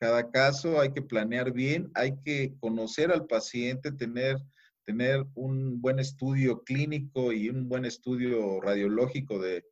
cada 0.00 0.32
caso, 0.32 0.80
hay 0.80 0.92
que 0.92 1.02
planear 1.02 1.52
bien, 1.52 1.88
hay 1.94 2.16
que 2.24 2.52
conocer 2.58 3.12
al 3.12 3.26
paciente, 3.26 3.92
tener, 3.92 4.36
tener 4.84 5.24
un 5.34 5.80
buen 5.80 6.00
estudio 6.00 6.64
clínico 6.64 7.32
y 7.32 7.48
un 7.48 7.68
buen 7.68 7.84
estudio 7.84 8.60
radiológico 8.60 9.38
de, 9.38 9.64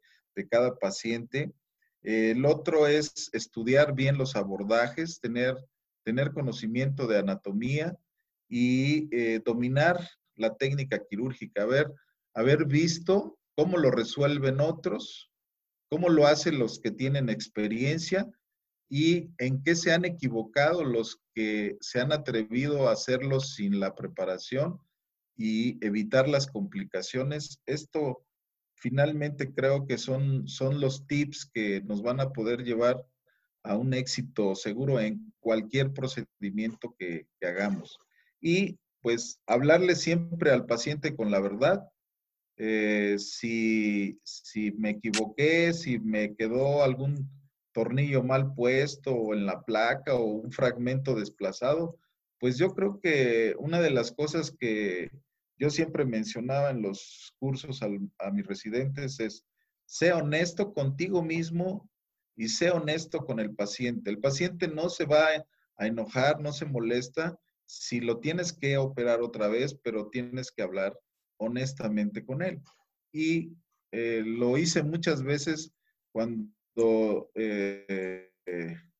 cada 0.48 0.78
paciente. 0.78 1.52
el 2.02 2.46
otro 2.46 2.86
es 2.86 3.28
estudiar 3.34 3.94
bien 3.94 4.16
los 4.16 4.36
abordajes, 4.36 5.20
tener, 5.20 5.54
tener 6.02 6.32
conocimiento 6.32 7.06
de 7.06 7.18
anatomía 7.18 7.94
y 8.48 9.14
eh, 9.14 9.42
dominar 9.44 9.98
la 10.36 10.56
técnica 10.56 11.04
quirúrgica, 11.04 11.64
haber, 11.64 11.92
haber 12.34 12.64
visto 12.64 13.38
cómo 13.54 13.76
lo 13.76 13.90
resuelven 13.90 14.60
otros, 14.60 15.29
cómo 15.90 16.08
lo 16.08 16.26
hacen 16.26 16.58
los 16.58 16.78
que 16.78 16.90
tienen 16.90 17.28
experiencia 17.28 18.30
y 18.88 19.30
en 19.38 19.62
qué 19.62 19.74
se 19.74 19.92
han 19.92 20.04
equivocado 20.04 20.84
los 20.84 21.20
que 21.34 21.76
se 21.80 22.00
han 22.00 22.12
atrevido 22.12 22.88
a 22.88 22.92
hacerlo 22.92 23.40
sin 23.40 23.80
la 23.80 23.94
preparación 23.94 24.78
y 25.36 25.84
evitar 25.84 26.28
las 26.28 26.46
complicaciones. 26.46 27.60
Esto 27.66 28.24
finalmente 28.74 29.52
creo 29.52 29.86
que 29.86 29.98
son, 29.98 30.46
son 30.48 30.80
los 30.80 31.06
tips 31.06 31.50
que 31.52 31.82
nos 31.82 32.02
van 32.02 32.20
a 32.20 32.32
poder 32.32 32.62
llevar 32.64 33.04
a 33.62 33.76
un 33.76 33.92
éxito 33.92 34.54
seguro 34.54 35.00
en 35.00 35.32
cualquier 35.40 35.92
procedimiento 35.92 36.94
que, 36.98 37.26
que 37.38 37.46
hagamos. 37.46 37.98
Y 38.40 38.78
pues 39.02 39.40
hablarle 39.46 39.96
siempre 39.96 40.50
al 40.50 40.66
paciente 40.66 41.14
con 41.14 41.30
la 41.30 41.40
verdad, 41.40 41.88
eh, 42.62 43.16
si, 43.18 44.20
me 44.76 44.90
equivoqué, 44.90 45.72
si 45.72 45.98
me 45.98 46.34
quedó 46.34 46.82
algún 46.82 47.26
tornillo 47.72 48.22
mal 48.22 48.52
puesto 48.54 49.14
o 49.14 49.32
en 49.32 49.46
la 49.46 49.62
placa 49.62 50.14
o 50.14 50.24
un 50.24 50.52
fragmento 50.52 51.14
desplazado, 51.14 51.96
pues 52.38 52.58
yo 52.58 52.74
creo 52.74 53.00
que 53.00 53.54
una 53.58 53.80
de 53.80 53.90
las 53.90 54.12
cosas 54.12 54.50
que 54.50 55.10
yo 55.56 55.70
siempre 55.70 56.04
mencionaba 56.04 56.68
en 56.68 56.82
los 56.82 57.34
cursos 57.38 57.80
a 57.82 58.30
mis 58.30 58.46
residentes 58.46 59.20
es, 59.20 59.46
sé 59.86 60.12
honesto 60.12 60.74
contigo 60.74 61.22
mismo 61.22 61.88
y 62.36 62.48
sé 62.48 62.70
honesto 62.72 63.24
con 63.24 63.40
el 63.40 63.54
paciente. 63.54 64.10
El 64.10 64.18
paciente 64.18 64.68
no 64.68 64.90
se 64.90 65.06
va 65.06 65.28
a 65.76 65.86
enojar, 65.86 66.40
no 66.40 66.52
se 66.52 66.66
molesta 66.66 67.38
si 67.64 68.00
lo 68.00 68.18
tienes 68.18 68.52
que 68.52 68.76
operar 68.76 69.22
otra 69.22 69.48
vez, 69.48 69.74
pero 69.82 70.10
tienes 70.10 70.52
que 70.52 70.62
hablar 70.62 70.94
honestamente 71.40 72.24
con 72.24 72.42
él. 72.42 72.60
Y 73.12 73.52
eh, 73.92 74.22
lo 74.24 74.56
hice 74.56 74.82
muchas 74.82 75.22
veces 75.22 75.72
cuando 76.12 77.30
eh, 77.34 78.30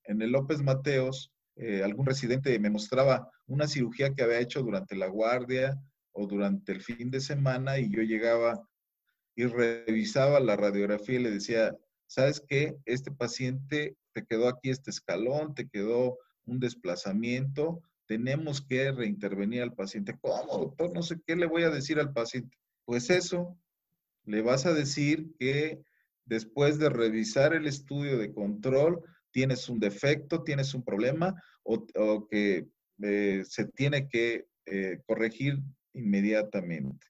en 0.05 0.23
el 0.23 0.33
López 0.33 0.63
Mateos 0.63 1.33
eh, 1.57 1.83
algún 1.83 2.07
residente 2.07 2.59
me 2.59 2.71
mostraba 2.71 3.31
una 3.47 3.69
cirugía 3.69 4.15
que 4.15 4.23
había 4.23 4.41
hecho 4.41 4.63
durante 4.63 4.97
la 4.97 5.09
guardia 5.09 5.79
o 6.13 6.27
durante 6.27 6.73
el 6.73 6.81
fin 6.81 7.11
de 7.11 7.21
semana 7.21 7.79
y 7.79 7.91
yo 7.91 8.03
llegaba 8.03 8.67
y 9.37 9.45
revisaba 9.45 10.41
la 10.41 10.57
radiografía 10.57 11.21
y 11.21 11.23
le 11.23 11.31
decía, 11.31 11.77
¿sabes 12.07 12.43
qué? 12.49 12.77
Este 12.87 13.11
paciente 13.13 13.97
te 14.13 14.25
quedó 14.25 14.49
aquí 14.49 14.71
este 14.71 14.91
escalón, 14.91 15.55
te 15.55 15.69
quedó 15.69 16.19
un 16.47 16.59
desplazamiento, 16.61 17.83
tenemos 18.11 18.61
que 18.61 18.91
reintervenir 18.91 19.63
al 19.63 19.73
paciente. 19.73 20.19
¿Cómo, 20.21 20.59
doctor? 20.59 20.93
No 20.93 21.01
sé 21.01 21.21
qué 21.25 21.37
le 21.37 21.47
voy 21.47 21.63
a 21.63 21.71
decir 21.71 22.01
al 22.01 22.13
paciente. 22.13 22.59
Pues 22.85 23.09
eso, 23.09 23.57
le 24.25 24.43
vas 24.43 24.67
a 24.67 24.75
decir 24.75 25.33
que 25.39 25.81
después 26.25 26.81
de 26.81 26.89
revisar 26.89 27.55
el 27.55 27.69
estudio 27.69 28.19
de 28.19 28.35
control, 28.35 29.01
tienes 29.31 29.69
un 29.69 29.79
defecto, 29.79 30.43
tienes 30.43 30.75
un 30.75 30.83
problema 30.83 31.41
o, 31.63 31.87
que 32.29 32.67
eh, 33.01 33.45
se 33.47 33.67
tiene 33.67 34.09
que 34.09 34.49
eh, 34.67 34.99
corregir 35.07 35.61
inmediatamente. 35.93 37.07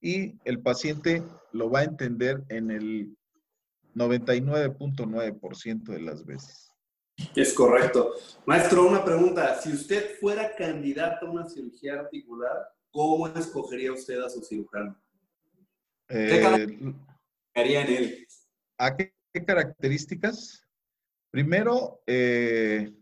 Y 0.00 0.34
el 0.44 0.62
paciente 0.62 1.22
lo 1.52 1.70
va 1.70 1.78
a 1.80 1.84
entender 1.84 2.42
en 2.48 2.72
el 2.72 3.16
99.9% 3.94 5.84
de 5.84 6.00
las 6.00 6.26
veces. 6.26 6.69
Es 7.34 7.54
correcto. 7.54 8.14
Maestro, 8.46 8.88
una 8.88 9.04
pregunta. 9.04 9.60
Si 9.60 9.72
usted 9.72 10.18
fuera 10.18 10.54
candidato 10.54 11.26
a 11.26 11.30
una 11.30 11.48
cirugía 11.48 12.00
articular, 12.00 12.68
¿cómo 12.90 13.28
escogería 13.28 13.92
usted 13.92 14.20
a 14.20 14.28
su 14.28 14.42
cirujano? 14.42 15.00
¿Qué 16.08 16.94
haría 17.54 17.82
en 17.82 17.92
él? 17.92 18.26
¿A 18.78 18.96
qué, 18.96 19.14
características? 19.46 20.66
Primero, 21.30 22.02
eh, 22.06 22.92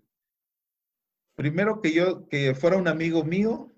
primero 1.36 1.80
que 1.80 1.92
yo, 1.92 2.28
que 2.28 2.54
fuera 2.54 2.76
un 2.76 2.88
amigo 2.88 3.24
mío, 3.24 3.72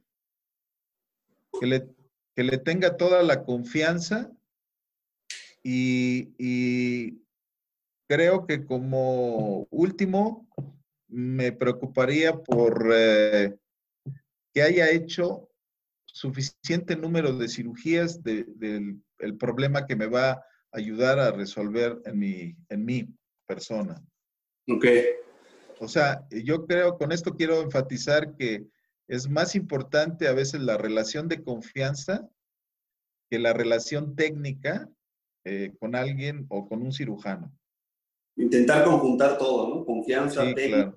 que 1.61 1.67
le, 1.67 1.95
que 2.35 2.43
le 2.43 2.59
tenga 2.59 2.97
toda 2.97 3.23
la 3.23 3.45
confianza 3.45 4.33
y, 5.63 7.23
creo 8.11 8.45
que 8.45 8.65
como 8.65 9.69
último 9.71 10.49
me 11.07 11.53
preocuparía 11.53 12.37
por 12.43 12.91
eh, 12.93 13.57
que 14.53 14.63
haya 14.63 14.91
hecho 14.91 15.49
suficiente 16.07 16.97
número 16.97 17.33
de 17.39 17.49
cirugías 17.49 18.21
del 18.25 19.01
problema 19.39 19.87
que 19.87 19.95
me 19.95 20.07
va 20.07 20.31
a 20.33 20.45
ayudar 20.73 21.21
a 21.21 21.31
resolver 21.31 22.03
en 22.05 22.19
mi, 22.19 22.57
en 22.69 22.85
mi 22.85 23.15
persona. 23.47 24.03
Ok. 24.69 24.87
O 25.79 25.87
sea, 25.87 26.27
yo 26.31 26.67
creo, 26.67 26.99
con 26.99 27.13
esto 27.13 27.37
quiero 27.37 27.63
enfatizar 27.63 28.35
que 28.37 28.67
es 29.07 29.29
más 29.29 29.55
importante 29.55 30.27
a 30.27 30.33
veces 30.33 30.61
la 30.63 30.77
relación 30.77 31.29
de 31.29 31.45
confianza 31.45 32.29
que 33.31 33.39
la 33.39 33.53
relación 33.53 34.17
técnica 34.17 34.89
eh, 35.45 35.73
con 35.79 35.95
alguien 35.95 36.47
o 36.49 36.69
con 36.69 36.83
un 36.83 36.93
cirujano. 36.93 37.53
Intentar 38.41 38.85
conjuntar 38.85 39.37
todo, 39.37 39.69
¿no? 39.69 39.85
Confianza, 39.85 40.43
técnica, 40.55 40.97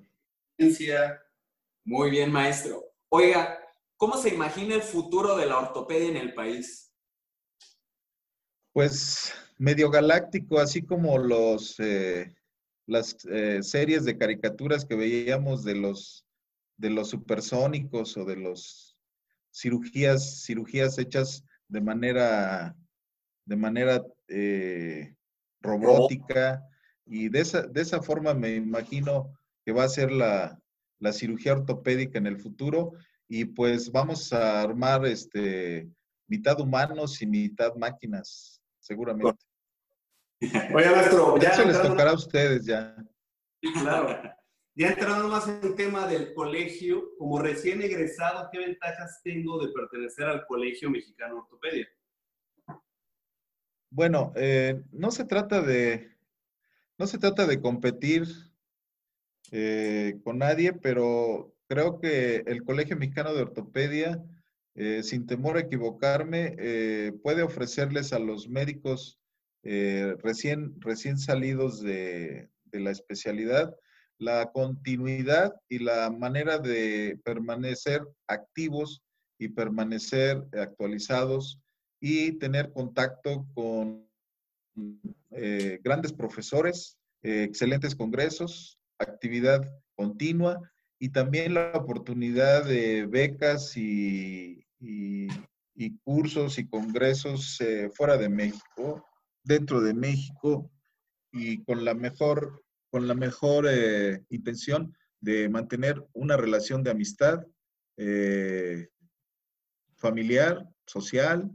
Muy 1.84 2.10
bien, 2.10 2.32
maestro. 2.32 2.82
Oiga, 3.10 3.58
¿cómo 3.98 4.16
se 4.16 4.34
imagina 4.34 4.74
el 4.74 4.82
futuro 4.82 5.36
de 5.36 5.44
la 5.44 5.58
ortopedia 5.58 6.08
en 6.08 6.16
el 6.16 6.32
país? 6.32 6.90
Pues 8.72 9.34
medio 9.58 9.90
galáctico, 9.90 10.58
así 10.58 10.80
como 10.80 11.18
los, 11.18 11.78
eh, 11.80 12.34
las 12.86 13.14
eh, 13.26 13.62
series 13.62 14.06
de 14.06 14.16
caricaturas 14.16 14.86
que 14.86 14.96
veíamos 14.96 15.64
de 15.64 15.74
los, 15.74 16.26
de 16.78 16.88
los 16.88 17.10
supersónicos 17.10 18.16
o 18.16 18.24
de 18.24 18.36
los 18.36 18.96
cirugías, 19.52 20.44
cirugías 20.44 20.96
hechas 20.96 21.44
de 21.68 21.82
manera, 21.82 22.74
de 23.44 23.56
manera 23.56 24.02
eh, 24.28 25.14
robótica. 25.60 26.66
Y 27.06 27.28
de 27.28 27.40
esa, 27.40 27.62
de 27.62 27.80
esa 27.82 28.02
forma 28.02 28.34
me 28.34 28.54
imagino 28.54 29.32
que 29.64 29.72
va 29.72 29.84
a 29.84 29.88
ser 29.88 30.10
la, 30.10 30.58
la 30.98 31.12
cirugía 31.12 31.52
ortopédica 31.52 32.18
en 32.18 32.26
el 32.26 32.38
futuro. 32.38 32.92
Y 33.28 33.44
pues 33.44 33.90
vamos 33.90 34.32
a 34.32 34.62
armar 34.62 35.06
este, 35.06 35.88
mitad 36.26 36.60
humanos 36.60 37.20
y 37.22 37.26
mitad 37.26 37.74
máquinas, 37.74 38.60
seguramente. 38.80 39.44
Oye, 40.74 40.90
maestro, 40.90 41.38
ya. 41.38 41.50
Eso 41.50 41.64
les 41.64 41.80
tocará 41.80 42.10
a 42.10 42.14
ustedes 42.14 42.66
ya. 42.66 42.96
claro. 43.82 44.20
Ya 44.76 44.88
entrando 44.88 45.28
más 45.28 45.46
en 45.46 45.60
el 45.62 45.76
tema 45.76 46.06
del 46.08 46.34
colegio, 46.34 47.16
como 47.16 47.38
recién 47.38 47.80
egresado, 47.80 48.48
¿qué 48.50 48.58
ventajas 48.58 49.20
tengo 49.22 49.64
de 49.64 49.72
pertenecer 49.72 50.26
al 50.26 50.44
Colegio 50.46 50.90
Mexicano 50.90 51.38
Ortopedia? 51.38 51.86
Bueno, 53.88 54.32
eh, 54.34 54.82
no 54.90 55.12
se 55.12 55.26
trata 55.26 55.62
de, 55.62 56.13
no 56.98 57.06
se 57.06 57.18
trata 57.18 57.46
de 57.46 57.60
competir 57.60 58.26
eh, 59.50 60.18
con 60.24 60.38
nadie, 60.38 60.72
pero 60.72 61.54
creo 61.68 62.00
que 62.00 62.44
el 62.46 62.64
Colegio 62.64 62.96
Mexicano 62.96 63.34
de 63.34 63.42
Ortopedia, 63.42 64.22
eh, 64.74 65.02
sin 65.02 65.26
temor 65.26 65.56
a 65.56 65.60
equivocarme, 65.60 66.56
puede 67.22 67.42
ofrecerles 67.42 68.12
a 68.12 68.18
los 68.18 68.48
médicos 68.48 69.18
recién, 69.62 70.80
recién 70.80 71.16
salidos 71.18 71.80
de, 71.80 72.50
de 72.64 72.80
la 72.80 72.90
especialidad 72.90 73.74
la 74.18 74.50
continuidad 74.52 75.54
y 75.68 75.78
la 75.80 76.10
manera 76.10 76.58
de 76.58 77.18
permanecer 77.24 78.02
activos 78.26 79.02
y 79.38 79.48
permanecer 79.48 80.46
actualizados 80.52 81.60
y 82.00 82.32
tener 82.38 82.72
contacto 82.72 83.46
con 83.54 84.03
eh, 85.30 85.80
grandes 85.82 86.12
profesores, 86.12 86.98
eh, 87.22 87.44
excelentes 87.44 87.94
congresos, 87.94 88.78
actividad 88.98 89.68
continua 89.96 90.60
y 90.98 91.10
también 91.10 91.54
la 91.54 91.72
oportunidad 91.74 92.64
de 92.64 93.06
becas 93.06 93.76
y, 93.76 94.64
cursos 96.02 96.58
y 96.58 96.68
congresos 96.68 97.60
eh, 97.60 97.90
fuera 97.94 98.16
de 98.16 98.28
México, 98.28 99.04
dentro 99.42 99.80
de 99.80 99.94
México 99.94 100.70
y 101.32 101.62
con 101.64 101.84
la 101.84 101.94
mejor 101.94 102.62
con 102.90 103.08
la 103.08 103.14
mejor 103.14 103.66
intención 104.28 104.96
de 105.20 105.48
mantener 105.48 106.00
una 106.12 106.36
relación 106.36 106.84
de 106.84 106.92
amistad 106.92 107.44
familiar, 109.96 110.64
social, 110.86 111.50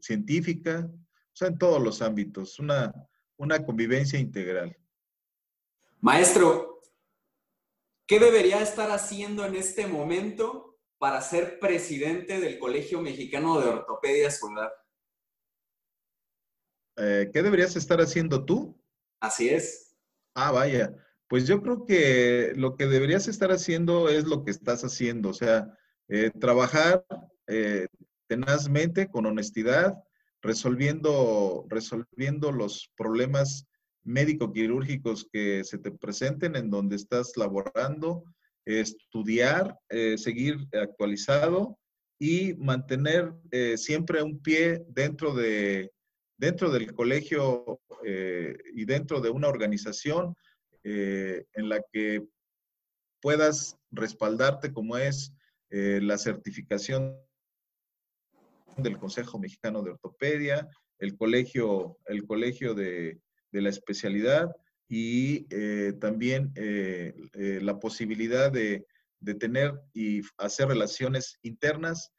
científica, 0.00 0.90
sea, 1.38 1.48
en 1.48 1.58
todos 1.58 1.82
los 1.82 2.02
ámbitos, 2.02 2.58
una, 2.58 2.92
una 3.36 3.64
convivencia 3.64 4.18
integral. 4.18 4.76
Maestro, 6.00 6.80
¿qué 8.06 8.18
debería 8.18 8.60
estar 8.60 8.90
haciendo 8.90 9.44
en 9.44 9.54
este 9.54 9.86
momento 9.86 10.78
para 10.98 11.20
ser 11.20 11.58
presidente 11.58 12.40
del 12.40 12.58
Colegio 12.58 13.00
Mexicano 13.00 13.60
de 13.60 13.68
Ortopedia 13.68 14.30
Solar? 14.30 14.72
¿Qué 16.96 17.42
deberías 17.42 17.76
estar 17.76 18.00
haciendo 18.00 18.44
tú? 18.44 18.76
Así 19.20 19.48
es. 19.48 19.96
Ah, 20.34 20.50
vaya. 20.50 20.92
Pues 21.28 21.46
yo 21.46 21.62
creo 21.62 21.84
que 21.84 22.52
lo 22.56 22.76
que 22.76 22.86
deberías 22.86 23.28
estar 23.28 23.52
haciendo 23.52 24.08
es 24.08 24.24
lo 24.24 24.44
que 24.44 24.50
estás 24.50 24.82
haciendo, 24.82 25.28
o 25.28 25.34
sea, 25.34 25.78
eh, 26.08 26.30
trabajar 26.30 27.04
eh, 27.46 27.86
tenazmente, 28.26 29.08
con 29.10 29.26
honestidad, 29.26 29.94
resolviendo, 30.42 31.66
resolviendo 31.68 32.52
los 32.52 32.90
problemas 32.96 33.66
médico-quirúrgicos 34.04 35.28
que 35.32 35.64
se 35.64 35.78
te 35.78 35.90
presenten 35.90 36.56
en 36.56 36.70
donde 36.70 36.96
estás 36.96 37.36
laborando, 37.36 38.24
estudiar, 38.64 39.78
eh, 39.88 40.16
seguir 40.18 40.56
actualizado 40.72 41.78
y 42.18 42.54
mantener 42.54 43.32
siempre 43.76 44.22
un 44.22 44.40
pie 44.40 44.84
dentro 44.88 45.34
de, 45.34 45.92
dentro 46.38 46.70
del 46.70 46.94
colegio 46.94 47.80
eh, 48.04 48.56
y 48.74 48.84
dentro 48.84 49.20
de 49.20 49.28
una 49.28 49.48
organización 49.48 50.34
eh, 50.84 51.44
en 51.54 51.68
la 51.68 51.82
que 51.92 52.24
puedas 53.20 53.76
respaldarte 53.90 54.72
como 54.72 54.96
es 54.96 55.34
eh, 55.70 55.98
la 56.00 56.16
certificación 56.16 57.18
del 58.78 58.98
Consejo 58.98 59.38
Mexicano 59.38 59.82
de 59.82 59.90
Ortopedia, 59.90 60.68
el 60.98 61.16
colegio, 61.16 61.98
el 62.06 62.26
colegio 62.26 62.74
de, 62.74 63.20
la 63.52 63.70
especialidad 63.70 64.54
y 64.88 65.46
también 66.00 66.52
la 66.54 67.78
posibilidad 67.78 68.52
de, 68.52 68.84
de 69.20 69.34
tener 69.34 69.80
y 69.94 70.22
hacer 70.36 70.68
relaciones 70.68 71.38
internas 71.42 72.12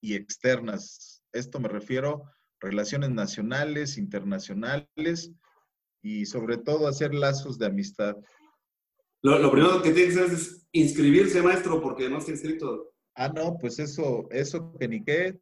y 0.00 0.14
externas. 0.14 1.22
Esto 1.32 1.58
me 1.60 1.68
refiero 1.68 2.24
relaciones 2.60 3.10
nacionales, 3.10 3.98
internacionales 3.98 5.32
y 6.02 6.26
sobre 6.26 6.58
todo 6.58 6.86
hacer 6.88 7.14
lazos 7.14 7.58
de 7.58 7.66
amistad. 7.66 8.16
Lo, 9.22 9.50
primero 9.50 9.82
que 9.82 9.92
tiene 9.92 10.12
que 10.12 10.20
hacer 10.20 10.34
es 10.34 10.66
inscribirse, 10.72 11.42
maestro, 11.42 11.80
porque 11.80 12.10
no 12.10 12.18
está 12.18 12.32
inscrito. 12.32 12.92
Ah, 13.14 13.28
no, 13.28 13.56
pues 13.58 13.78
eso, 13.78 14.28
eso 14.30 14.76
que 14.78 14.88
ni 14.88 15.02
qué. 15.02 15.40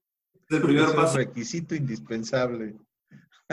Es 0.52 0.58
el 0.58 0.62
primer 0.62 0.94
paso. 0.94 1.16
requisito 1.16 1.74
indispensable. 1.74 2.76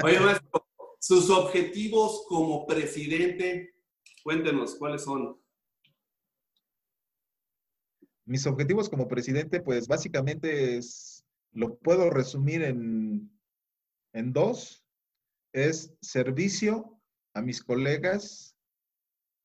Oye, 0.03 0.19
maestro, 0.19 0.67
sus 0.99 1.29
objetivos 1.29 2.25
como 2.27 2.65
presidente, 2.65 3.73
cuéntenos, 4.23 4.75
¿cuáles 4.75 5.03
son? 5.03 5.39
Mis 8.25 8.45
objetivos 8.45 8.89
como 8.89 9.07
presidente, 9.07 9.62
pues 9.62 9.88
básicamente 9.88 10.77
es, 10.77 11.25
lo 11.53 11.77
puedo 11.77 12.09
resumir 12.09 12.63
en 12.63 13.31
en 14.13 14.33
dos, 14.33 14.85
es 15.53 15.93
servicio 16.01 16.99
a 17.33 17.41
mis 17.41 17.63
colegas 17.63 18.55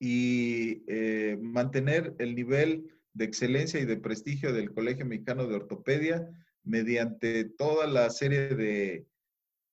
y 0.00 0.82
eh, 0.86 1.38
mantener 1.40 2.14
el 2.18 2.34
nivel 2.34 2.92
de 3.12 3.24
excelencia 3.24 3.80
y 3.80 3.84
de 3.84 3.96
prestigio 3.96 4.52
del 4.52 4.72
Colegio 4.72 5.06
Mexicano 5.06 5.46
de 5.46 5.54
Ortopedia 5.54 6.28
mediante 6.64 7.44
toda 7.44 7.86
la 7.86 8.10
serie 8.10 8.48
de 8.48 9.06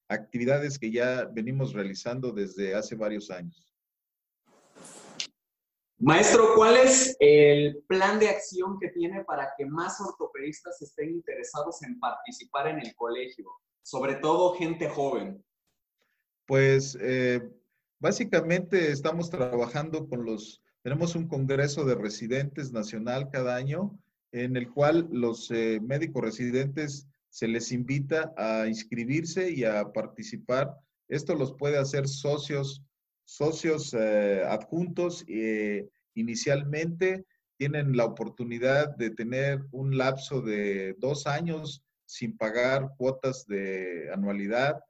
actividades 0.10 0.77
que 0.77 0.91
ya 0.91 1.25
venimos 1.25 1.73
realizando 1.73 2.32
desde 2.32 2.75
hace 2.75 2.95
varios 2.95 3.32
años. 3.32 3.71
Maestro, 6.04 6.56
¿cuál 6.56 6.77
es 6.77 7.15
el 7.19 7.84
plan 7.88 8.19
de 8.19 8.30
acción 8.30 8.80
que 8.80 8.89
tiene 8.89 9.23
para 9.23 9.54
que 9.56 9.67
más 9.67 10.01
ortopedistas 10.01 10.82
estén 10.82 11.12
interesados 11.12 11.84
en 11.84 11.99
participar 11.99 12.67
en 12.67 12.80
el 12.80 12.95
colegio? 12.95 13.45
Sobre 13.84 14.15
todo 14.15 14.56
gente 14.56 14.89
joven. 14.89 15.45
Pues 16.47 16.97
eh, 16.99 17.47
básicamente 17.99 18.91
estamos 18.91 19.30
trabajando 19.30 20.10
con 20.10 20.25
los, 20.25 20.63
tenemos 20.82 21.15
un 21.15 21.27
congreso 21.27 21.86
de 21.86 21.93
residentes 21.93 22.71
nacional 22.71 23.30
cada 23.32 23.56
año 23.56 23.97
en 24.31 24.55
el 24.55 24.69
cual 24.69 25.07
los 25.11 25.51
eh, 25.51 25.79
médicos 25.81 26.23
residentes 26.23 27.07
se 27.29 27.47
les 27.47 27.71
invita 27.71 28.33
a 28.37 28.67
inscribirse 28.67 29.51
y 29.51 29.63
a 29.63 29.91
participar. 29.91 30.75
Esto 31.07 31.35
los 31.35 31.53
puede 31.53 31.77
hacer 31.77 32.07
socios 32.07 32.83
socios 33.31 33.93
eh, 33.93 34.43
adjuntos 34.45 35.23
eh, 35.29 35.87
inicialmente 36.15 37.25
tienen 37.57 37.95
la 37.95 38.03
oportunidad 38.03 38.95
de 38.97 39.11
tener 39.11 39.61
un 39.71 39.97
lapso 39.97 40.41
de 40.41 40.95
dos 40.97 41.27
años 41.27 41.81
sin 42.05 42.35
pagar 42.35 42.89
cuotas 42.97 43.47
de 43.47 44.09
anualidad 44.13 44.81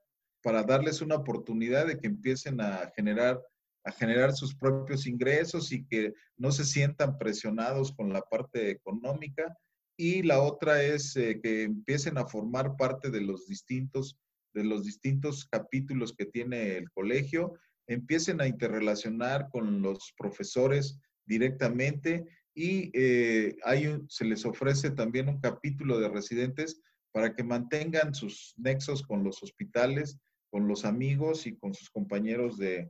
para 0.42 0.64
darles 0.64 1.02
una 1.02 1.18
oportunidad 1.18 1.86
de 1.86 2.00
que 2.00 2.08
empiecen 2.08 2.62
a 2.62 2.92
generar 2.96 3.40
a 3.84 3.92
generar 3.92 4.34
sus 4.34 4.56
propios 4.56 5.08
ingresos 5.08 5.72
y 5.72 5.86
que 5.86 6.14
no 6.38 6.52
se 6.52 6.66
sientan 6.66 7.18
presionados 7.18 7.92
con 7.92 8.14
la 8.14 8.22
parte 8.22 8.70
económica. 8.70 9.56
Y 9.98 10.24
la 10.24 10.42
otra 10.42 10.84
es 10.84 11.16
eh, 11.16 11.40
que 11.42 11.64
empiecen 11.64 12.18
a 12.18 12.28
formar 12.28 12.76
parte 12.78 13.10
de 13.10 13.22
los 13.22 13.48
distintos 13.48 14.18
de 14.54 14.64
los 14.66 14.84
distintos 14.84 15.46
capítulos 15.46 16.14
que 16.14 16.26
tiene 16.26 16.76
el 16.76 16.92
colegio 16.92 17.54
empiecen 17.88 18.42
a 18.42 18.48
interrelacionar 18.48 19.50
con 19.50 19.82
los 19.82 20.14
profesores 20.18 21.00
directamente 21.26 22.26
y 22.54 22.92
eh, 22.94 23.56
hay 23.64 23.98
se 24.08 24.26
les 24.26 24.46
ofrece 24.46 24.92
también 24.92 25.30
un 25.30 25.40
capítulo 25.40 26.00
de 26.00 26.10
residentes 26.10 26.82
para 27.12 27.34
que 27.34 27.44
mantengan 27.44 28.14
sus 28.14 28.54
nexos 28.58 29.04
con 29.04 29.24
los 29.24 29.42
hospitales, 29.44 30.18
con 30.50 30.68
los 30.68 30.86
amigos 30.86 31.46
y 31.46 31.58
con 31.58 31.74
sus 31.74 31.90
compañeros 31.90 32.58
de, 32.58 32.90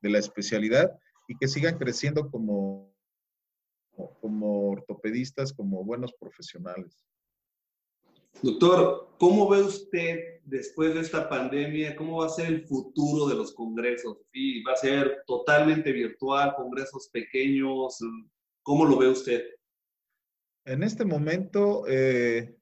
de 0.00 0.10
la 0.10 0.18
especialidad 0.18 0.98
y 1.28 1.36
que 1.36 1.48
sigan 1.48 1.78
creciendo 1.78 2.30
como, 2.30 2.94
como 4.20 4.70
ortopedistas, 4.70 5.52
como 5.52 5.84
buenos 5.84 6.12
profesionales. 6.14 7.04
Doctor, 8.42 9.08
¿cómo 9.18 9.48
ve 9.48 9.62
usted 9.62 10.40
después 10.44 10.94
de 10.94 11.00
esta 11.00 11.28
pandemia, 11.28 11.96
cómo 11.96 12.18
va 12.18 12.26
a 12.26 12.30
ser 12.30 12.46
el 12.46 12.66
futuro 12.66 13.26
de 13.26 13.34
los 13.34 13.52
congresos? 13.52 14.18
¿Sí? 14.32 14.62
¿Va 14.62 14.72
a 14.72 14.76
ser 14.76 15.24
totalmente 15.26 15.90
virtual, 15.90 16.54
congresos 16.54 17.08
pequeños? 17.12 17.98
¿Cómo 18.62 18.84
lo 18.84 18.96
ve 18.96 19.08
usted? 19.08 19.42
En 20.64 20.82
este 20.82 21.04
momento 21.04 21.84
eh, 21.88 22.56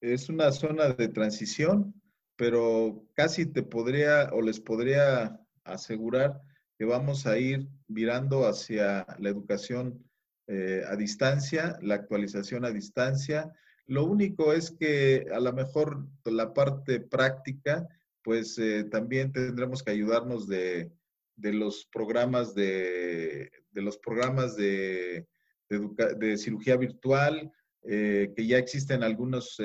es 0.00 0.28
una 0.28 0.52
zona 0.52 0.90
de 0.90 1.08
transición, 1.08 2.00
pero 2.36 3.04
casi 3.14 3.46
te 3.46 3.62
podría 3.62 4.30
o 4.32 4.40
les 4.40 4.60
podría 4.60 5.40
asegurar 5.66 6.40
que 6.78 6.84
vamos 6.84 7.26
a 7.26 7.38
ir 7.38 7.68
virando 7.88 8.46
hacia 8.46 9.06
la 9.18 9.28
educación 9.28 10.04
eh, 10.48 10.82
a 10.86 10.94
distancia, 10.96 11.78
la 11.82 11.94
actualización 11.94 12.64
a 12.64 12.70
distancia, 12.70 13.52
lo 13.86 14.04
único 14.04 14.52
es 14.52 14.70
que 14.70 15.26
a 15.32 15.40
lo 15.40 15.52
mejor 15.52 16.06
la 16.24 16.52
parte 16.52 17.00
práctica, 17.00 17.88
pues 18.22 18.58
eh, 18.58 18.84
también 18.84 19.32
tendremos 19.32 19.82
que 19.82 19.92
ayudarnos 19.92 20.46
de, 20.46 20.90
los 21.36 21.86
programas 21.86 22.54
de, 22.54 23.50
los 23.72 23.98
programas 23.98 24.56
de, 24.56 25.26
de, 25.68 26.38
cirugía 26.38 26.76
virtual, 26.76 27.52
eh, 27.82 28.32
que 28.36 28.46
ya 28.46 28.58
existen 28.58 29.02
algunos, 29.02 29.60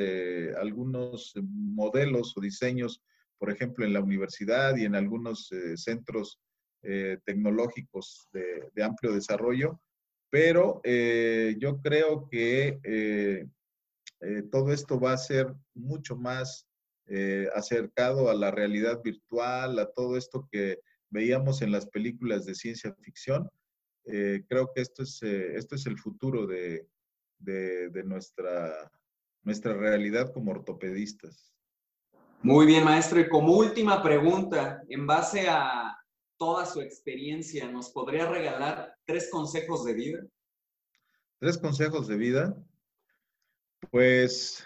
algunos 0.59 1.33
modelos 1.43 2.37
o 2.37 2.41
diseños, 2.41 3.01
por 3.41 3.49
ejemplo, 3.49 3.83
en 3.83 3.93
la 3.93 4.01
universidad 4.01 4.77
y 4.77 4.85
en 4.85 4.93
algunos 4.93 5.49
centros 5.75 6.39
tecnológicos 7.25 8.29
de, 8.31 8.83
amplio 8.83 9.13
desarrollo. 9.13 9.81
Pero 10.29 10.79
yo 10.83 11.81
creo 11.81 12.29
que 12.29 12.79
eh, 14.21 14.43
todo 14.51 14.71
esto 14.71 14.99
va 14.99 15.13
a 15.13 15.17
ser 15.17 15.53
mucho 15.73 16.15
más 16.15 16.67
eh, 17.07 17.49
acercado 17.55 18.29
a 18.29 18.35
la 18.35 18.51
realidad 18.51 19.01
virtual, 19.03 19.79
a 19.79 19.91
todo 19.91 20.15
esto 20.15 20.47
que 20.51 20.79
veíamos 21.09 21.61
en 21.61 21.71
las 21.71 21.87
películas 21.87 22.45
de 22.45 22.53
ciencia 22.53 22.93
ficción. 23.01 23.49
Eh, 24.05 24.43
creo 24.47 24.71
que 24.73 24.81
esto 24.81 25.03
es, 25.03 25.21
esto 25.23 25.75
es 25.75 25.85
el 25.87 25.97
futuro 25.97 26.45
de, 26.45 26.87
de, 27.39 28.03
nuestra, 28.03 28.91
nuestra 29.43 29.73
realidad 29.73 30.31
como 30.31 30.51
ortopedistas. 30.51 31.51
Muy 32.43 32.65
bien, 32.65 32.83
maestro. 32.83 33.19
Y 33.19 33.29
como 33.29 33.53
última 33.55 34.01
pregunta, 34.01 34.81
en 34.89 35.05
base 35.05 35.47
a 35.47 35.95
toda 36.37 36.65
su 36.65 36.81
experiencia, 36.81 37.71
¿nos 37.71 37.91
podría 37.91 38.27
regalar 38.27 38.95
tres 39.05 39.29
consejos 39.29 39.85
de 39.85 39.93
vida? 39.93 40.19
Tres 41.39 41.59
consejos 41.59 42.07
de 42.07 42.17
vida. 42.17 42.57
Pues 43.91 44.65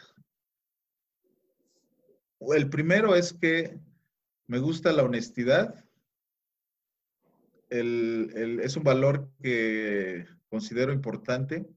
el 2.39 2.69
primero 2.69 3.13
es 3.13 3.33
que 3.33 3.77
me 4.47 4.59
gusta 4.59 4.93
la 4.93 5.03
honestidad. 5.03 5.83
es 7.69 8.77
un 8.77 8.83
valor 8.83 9.29
que 9.41 10.25
considero 10.49 10.93
importante. 10.93 11.67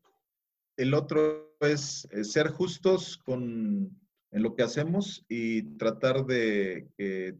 El 0.77 0.95
otro 0.95 1.57
es, 1.61 2.07
ser 2.23 2.51
justos 2.51 3.19
con, 3.19 3.99
en 4.31 4.43
lo 4.43 4.55
que 4.55 4.63
hacemos 4.63 5.25
y 5.29 5.63
tratar 5.77 6.27
de, 6.27 6.89
que, 6.97 7.37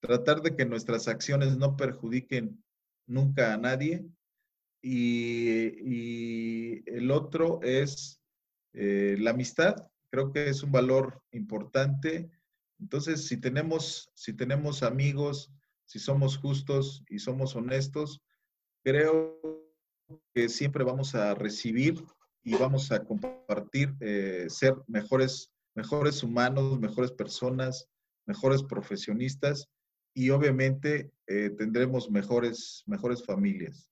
tratar 0.00 0.42
de 0.42 0.54
que 0.56 0.64
nuestras 0.64 1.08
acciones 1.08 1.56
no 1.56 1.76
perjudiquen 1.76 2.62
nunca 3.06 3.52
a 3.52 3.56
nadie. 3.58 4.04
y 4.82 5.78
el 6.90 7.10
otro 7.10 7.60
es 7.62 8.20
eh, 8.72 9.16
la 9.18 9.30
amistad 9.30 9.76
creo 10.12 10.30
que 10.30 10.48
es 10.48 10.62
un 10.62 10.70
valor 10.70 11.22
importante. 11.32 12.30
Entonces, 12.78 13.26
si 13.26 13.38
tenemos, 13.38 14.10
si 14.14 14.34
tenemos 14.34 14.82
amigos, 14.82 15.50
si 15.86 15.98
somos 15.98 16.36
justos 16.36 17.02
y 17.08 17.18
somos 17.18 17.56
honestos, 17.56 18.20
creo 18.84 19.40
que 20.34 20.50
siempre 20.50 20.84
vamos 20.84 21.14
a 21.14 21.34
recibir 21.34 22.04
y 22.44 22.54
vamos 22.54 22.92
a 22.92 23.02
compartir, 23.04 23.94
eh, 24.00 24.46
ser 24.48 24.74
mejores, 24.86 25.51
mejores 25.74 26.22
humanos, 26.22 26.78
mejores 26.80 27.12
personas, 27.12 27.88
mejores 28.26 28.62
profesionistas 28.62 29.68
y 30.14 30.30
obviamente 30.30 31.12
eh, 31.26 31.50
tendremos 31.50 32.10
mejores, 32.10 32.82
mejores 32.86 33.24
familias. 33.24 33.90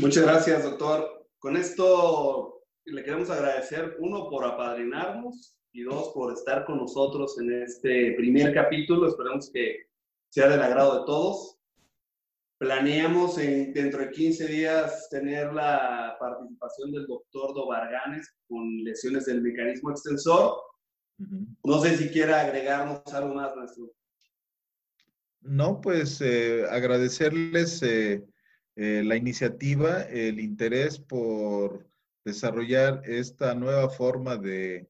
Muchas 0.00 0.24
gracias, 0.24 0.64
doctor. 0.64 1.28
Con 1.38 1.56
esto 1.56 2.62
le 2.84 3.02
queremos 3.02 3.30
agradecer, 3.30 3.96
uno, 4.00 4.28
por 4.28 4.44
apadrinarnos 4.44 5.56
y 5.72 5.82
dos, 5.82 6.10
por 6.12 6.32
estar 6.32 6.64
con 6.64 6.78
nosotros 6.78 7.38
en 7.38 7.62
este 7.62 8.12
primer 8.12 8.52
capítulo. 8.52 9.08
Esperamos 9.08 9.50
que 9.50 9.86
sea 10.30 10.48
del 10.48 10.62
agrado 10.62 11.00
de 11.00 11.06
todos. 11.06 11.58
Planeamos 12.58 13.38
en, 13.38 13.72
dentro 13.72 14.00
de 14.00 14.10
15 14.10 14.46
días 14.46 15.08
tener 15.10 15.52
la 15.52 16.16
participación 16.18 16.92
del 16.92 17.06
doctor 17.06 17.54
Dobarganes 17.54 18.32
con 18.46 18.84
lesiones 18.84 19.26
del 19.26 19.42
mecanismo 19.42 19.90
extensor. 19.90 20.56
No 21.18 21.80
sé 21.80 21.96
si 21.96 22.08
quiera 22.10 22.40
agregarnos 22.40 23.02
algo 23.12 23.34
más, 23.34 23.54
maestro. 23.56 23.92
No, 25.40 25.80
pues 25.80 26.20
eh, 26.22 26.64
agradecerles 26.70 27.82
eh, 27.82 28.24
eh, 28.76 29.02
la 29.04 29.16
iniciativa, 29.16 30.02
el 30.04 30.40
interés 30.40 30.98
por 30.98 31.86
desarrollar 32.24 33.02
esta 33.04 33.54
nueva 33.54 33.90
forma 33.90 34.36
de, 34.36 34.88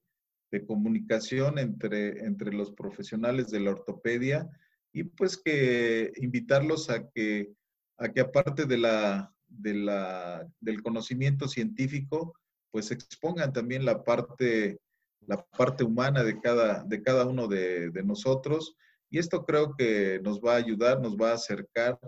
comunicación 0.69 1.59
entre, 1.59 2.25
entre 2.25 2.53
los 2.53 2.71
profesionales 2.71 3.51
de 3.51 3.59
la 3.59 3.73
ortopedia 3.73 4.49
y 4.95 5.03
pues 5.03 5.37
que 5.37 6.13
invitarlos 6.17 6.89
a 6.89 7.11
que, 7.11 7.53
a 7.99 8.09
que 8.09 8.21
aparte 8.21 8.65
de 8.65 8.79
la, 8.79 9.35
de 9.49 9.75
la, 9.75 10.49
del 10.61 10.83
conocimiento 10.83 11.49
científico, 11.49 12.39
pues 12.71 12.93
expongan 12.93 13.53
también 13.53 13.85
la 13.85 14.05
parte, 14.05 14.79
la 15.27 15.45
parte 15.47 15.83
humana 15.83 16.23
de 16.23 16.41
cada, 16.41 16.85
de 16.85 17.03
cada 17.03 17.27
uno 17.27 17.49
de, 17.49 17.91
nosotros. 18.05 18.77
Y 19.11 19.19
esto 19.19 19.45
creo 19.45 19.75
que 19.77 20.21
nos 20.23 20.41
va 20.41 20.55
a 20.55 20.59
ayudar, 20.59 21.01
nos 21.01 21.17
va 21.17 21.33
a 21.33 21.35
acercar 21.35 21.99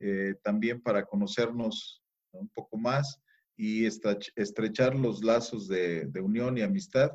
eh, 0.00 0.34
también 0.42 0.82
para 0.82 1.04
conocernos 1.04 2.02
un 2.32 2.48
poco 2.48 2.76
más 2.76 3.20
y 3.56 3.86
estrechar 3.86 4.96
los 4.96 5.22
lazos 5.22 5.68
de, 5.68 6.10
unión 6.20 6.58
y 6.58 6.62
amistad 6.62 7.12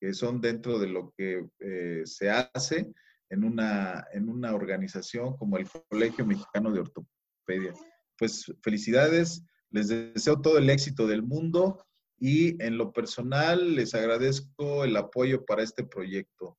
que 0.00 0.14
son 0.14 0.40
dentro 0.40 0.78
de 0.78 0.86
lo 0.86 1.12
que 1.18 1.46
eh, 1.58 2.02
se 2.06 2.30
hace 2.30 2.90
en 3.30 3.44
una, 3.44 4.06
en 4.12 4.28
una 4.28 4.54
organización 4.54 5.36
como 5.36 5.56
el 5.56 5.66
Colegio 5.88 6.26
Mexicano 6.26 6.72
de 6.72 6.80
Ortopedia. 6.80 7.72
Pues 8.18 8.52
felicidades, 8.62 9.44
les 9.70 9.88
deseo 9.88 10.40
todo 10.40 10.58
el 10.58 10.68
éxito 10.68 11.06
del 11.06 11.22
mundo 11.22 11.82
y 12.18 12.62
en 12.62 12.76
lo 12.76 12.92
personal 12.92 13.74
les 13.76 13.94
agradezco 13.94 14.84
el 14.84 14.96
apoyo 14.96 15.44
para 15.46 15.62
este 15.62 15.84
proyecto. 15.84 16.58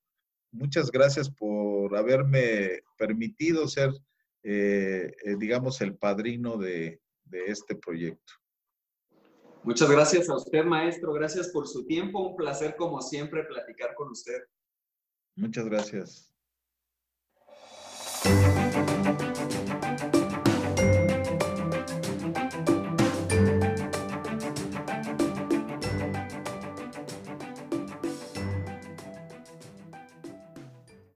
Muchas 0.51 0.91
gracias 0.91 1.29
por 1.29 1.95
haberme 1.95 2.81
permitido 2.97 3.67
ser, 3.67 3.91
eh, 4.43 5.13
eh, 5.23 5.35
digamos, 5.37 5.81
el 5.81 5.95
padrino 5.97 6.57
de, 6.57 6.99
de 7.25 7.45
este 7.45 7.75
proyecto. 7.75 8.33
Muchas 9.63 9.89
gracias 9.91 10.27
a 10.29 10.35
usted, 10.35 10.63
maestro. 10.65 11.13
Gracias 11.13 11.49
por 11.49 11.67
su 11.67 11.85
tiempo. 11.85 12.29
Un 12.29 12.35
placer, 12.35 12.75
como 12.75 12.99
siempre, 13.01 13.43
platicar 13.43 13.93
con 13.93 14.09
usted. 14.09 14.41
Muchas 15.35 15.65
gracias. 15.65 16.30
Thank 18.23 18.55
you. 18.55 18.60